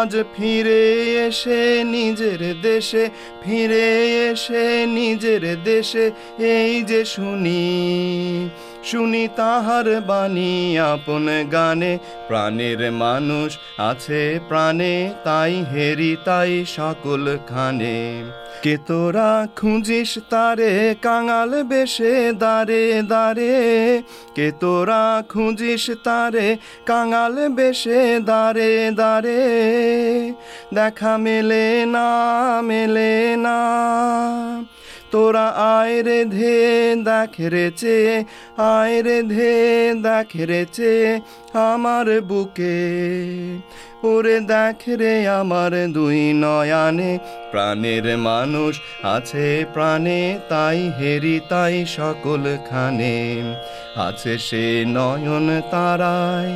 আজ 0.00 0.16
ফিরে 0.36 1.14
এসে 1.26 1.84
নিজের 1.84 2.60
দেশে, 2.62 3.08
ফিরে 3.42 4.12
এসে 4.30 4.86
নিজের 4.86 5.62
দেশে, 5.64 6.10
এই 6.38 6.82
যে 6.82 7.04
শুনি 7.04 8.48
শুনি 8.84 9.28
তাহার 9.36 10.00
বাণী, 10.00 10.78
আপন 10.78 11.26
গানে। 11.52 11.98
প্রাণের 12.28 12.92
মানুষ 12.92 13.58
আছে 13.78 14.40
প্রাণে, 14.48 14.94
তাই 15.24 15.64
হেরি 15.72 16.16
তাই 16.24 16.64
সকল 16.76 17.38
খানে। 17.48 18.22
কে 18.62 18.78
তোরা 18.86 19.48
খুঁজিস 19.56 20.18
তারে, 20.30 20.94
কাঙাল 21.02 21.62
বেশে 21.62 22.32
দাঁড়ে 22.32 23.02
দাঁড়ে 23.02 23.54
কে 24.34 24.52
তোরা 24.60 25.22
খুঁজিস 25.28 25.90
তারে, 26.04 26.56
কাঙাল 26.86 27.48
বেশে 27.48 28.20
দাঁড়ে 28.20 28.90
দাঁড়ে 28.90 29.40
দেখা 30.74 31.16
মেলে 31.16 31.86
না 31.86 32.08
মেলে 32.62 33.36
না। 33.36 33.58
তোরা 35.12 35.46
আয় 35.76 36.02
রে 36.02 36.20
ধে 36.24 36.56
দেখ 37.08 37.32
রেচে 37.52 37.98
আয় 38.58 38.96
রে 39.02 39.18
ধে 39.22 39.54
দেখ 40.02 40.30
রেচে 40.50 40.94
আমার 41.54 42.20
বুকে। 42.20 42.78
ওরে 44.04 44.40
দেখ 44.40 44.80
রে 45.00 45.14
আমার 45.28 45.72
দুই 45.92 46.20
নয়ানে, 46.32 47.18
প্রাণের 47.50 48.06
মানুষ 48.18 48.80
আছে 49.04 49.64
প্রাণে, 49.72 50.38
তাই 50.48 50.78
হেরি 50.98 51.40
তাই 51.48 51.76
সকল 51.96 52.42
খানে। 52.70 53.18
আছে 53.96 54.34
সে 54.38 54.84
নয়ন 54.88 55.48
তারায়, 55.70 56.52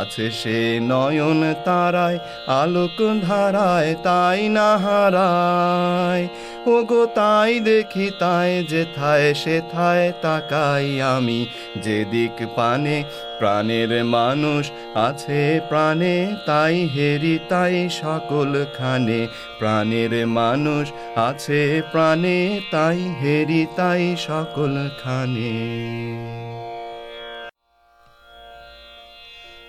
আছে 0.00 0.30
সে 0.30 0.58
নয়ন 0.82 1.40
তারায়, 1.64 2.18
আলোক 2.46 2.98
ধারায় 3.22 3.90
তাই 4.02 4.40
না 4.48 4.68
হারায়। 4.76 6.24
ও 6.66 6.84
গো 6.84 7.06
তাই 7.14 7.60
দেখি, 7.60 8.10
তাই 8.18 8.64
যেথায় 8.68 9.34
সেথায় 9.34 10.12
তাকাই 10.22 11.00
আমি। 11.00 11.46
যেদিক 11.82 12.36
পানে 12.56 13.04
প্রাণের 13.38 14.04
মানুষ 14.04 14.70
আছে 14.96 15.60
প্রাণে, 15.68 16.36
তাই 16.46 16.88
হেরি, 16.94 17.38
তাই 17.48 17.88
সকল 17.90 18.64
খানে 18.78 19.26
প্রাণের 19.58 20.26
মানুষ 20.26 20.92
আছে 21.16 21.82
প্রাণে, 21.92 22.60
তাই 22.70 22.98
হেরি, 23.20 23.66
তাই 23.76 24.16
সকল 24.16 24.88
খানে 25.02 25.54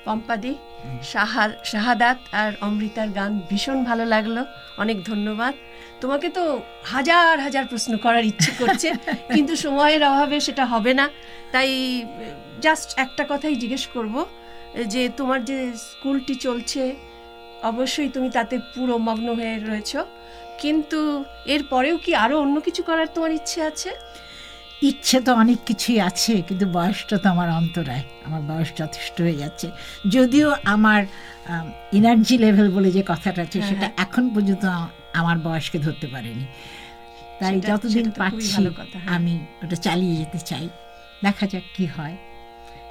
পম্পাদি 0.06 0.54
সাহার 1.04 1.50
শাহাদাত 1.64 2.18
আর 2.32 2.52
অমৃতার 2.62 3.10
গান 3.10 3.42
ভীষণ 3.50 3.84
ভালো 3.84 4.06
লাগল। 4.06 4.44
অনেক 4.78 5.04
ধন্যবাদ। 5.04 5.54
তোমাকে 6.04 6.28
তো 6.30 6.44
হাজার 6.86 7.34
হাজার 7.40 7.66
প্রশ্ন 7.66 7.92
করার 7.98 8.24
ইচ্ছে 8.26 8.52
করছে 8.60 8.88
কিন্তু 9.36 9.54
সময়ের 9.56 10.02
অভাবে 10.04 10.38
সেটা 10.40 10.64
হবে 10.66 10.92
না। 10.94 11.06
তাই 11.52 11.70
জাস্ট 12.62 12.88
একটা 12.98 13.24
কথাই 13.24 13.56
জিজ্ঞেস 13.56 13.84
করব 13.88 14.16
যে 14.94 15.02
তোমার 15.18 15.40
যে 15.46 15.58
স্কুলটি 15.88 16.36
চলছে 16.36 16.82
অবশ্যই 17.64 18.10
তুমি 18.10 18.30
তাতে 18.30 18.56
পুরো 18.76 18.96
মগ্ন 18.98 19.28
হয়ে 19.40 19.56
রয়েছো। 19.60 20.00
কিন্তু 20.62 21.00
এর 21.46 21.62
পরেও 21.64 21.96
কি 21.98 22.12
আরও 22.16 22.36
অন্য 22.40 22.56
কিছু 22.62 22.82
করার 22.84 23.08
তোমার 23.16 23.32
ইচ্ছে 23.32 23.60
আছে? 23.62 23.90
ইচ্ছে 24.82 25.18
তো 25.22 25.32
অনেক 25.34 25.60
কিছুই 25.66 25.98
আছে 26.00 26.34
কিন্তু 26.42 26.66
বয়সটা 26.68 27.16
তো 27.18 27.28
আমার 27.30 27.50
অন্তরায়। 27.52 28.04
আমার 28.26 28.42
বয়স 28.42 28.70
যথেষ্ট 28.78 29.16
হয়ে 29.22 29.38
যাচ্ছে। 29.38 29.68
যদিও 30.10 30.48
আমার 30.66 31.02
এনার্জি 31.92 32.36
লেভেল 32.38 32.68
বলে 32.72 32.90
যে 32.92 33.04
কথাটা 33.12 33.42
আছে 33.42 33.58
হ্যাঁ, 33.60 33.70
সেটা 33.70 33.88
হ্যাঁ। 33.88 34.04
এখন 34.06 34.24
পর্যন্ত 34.36 34.66
আমার 35.14 35.38
বয়সকে 35.38 35.80
ধরতে 35.80 36.08
পারেনি। 36.08 36.46
তাই 37.40 37.60
যতদিন 37.60 38.12
কথা, 38.72 39.00
হ্যাঁ। 39.00 39.16
আমি 39.16 39.46
ওটা 39.64 39.76
চালিয়ে 39.76 40.16
যেতে 40.16 40.40
চাই। 40.40 40.70
দেখা 41.24 41.48
যাক 41.48 41.64
কি 41.78 41.86
হয়। 41.86 42.18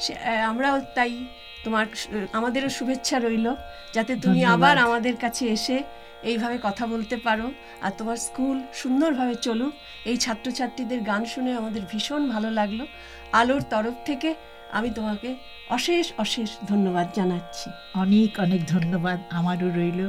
সে- 0.00 0.16
আমরাও 0.44 0.80
তাই 0.80 1.24
তোমার 1.64 1.86
আমাদেরও 2.32 2.68
শুভেচ্ছা 2.68 3.18
রইল 3.18 3.54
যাতে 3.94 4.16
তুমি 4.16 4.44
আবার 4.44 4.78
আমাদের 4.78 5.16
কাছে 5.16 5.46
এসে 5.46 5.82
এইভাবে 6.22 6.58
কথা 6.62 6.86
বলতে 6.86 7.16
পারো 7.16 7.52
আর 7.82 7.90
তোমার 7.98 8.16
স্কুল 8.16 8.62
সুন্দরভাবে 8.74 9.34
চলুক। 9.34 9.74
এই 10.04 10.16
ছাত্রছাত্রীদের 10.16 11.00
গান 11.00 11.24
শুনে 11.24 11.54
আমাদের 11.54 11.82
ভীষণ 11.92 12.28
ভালো 12.28 12.50
লাগল। 12.50 12.86
আলোর 13.32 13.62
তরফ 13.62 13.94
থেকে 14.04 14.34
আমি 14.72 14.90
তোমাকে 14.90 15.34
অশেষ 15.70 16.12
অশেষ 16.18 16.50
ধন্যবাদ 16.68 17.08
জানাচ্ছি। 17.14 17.70
অনেক 17.94 18.40
অনেক 18.40 18.66
ধন্যবাদ। 18.66 19.22
আমারও 19.30 19.68
রইল। 19.68 20.08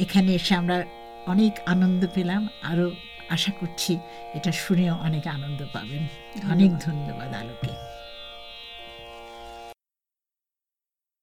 এখানে 0.00 0.34
এসে 0.34 0.54
আমরা 0.54 0.84
অনেক 1.26 1.52
আনন্দ 1.66 2.06
পেলাম 2.14 2.48
আরও 2.62 2.90
আশা 3.28 3.52
করছি 3.60 3.98
এটা 4.34 4.52
শুনেও 4.52 4.94
অনেক 4.94 5.26
আনন্দ 5.26 5.60
পাবেন। 5.72 6.02
অনেক 6.50 6.70
ধন্যবাদ 6.78 7.34
আলোকে। 7.34 7.93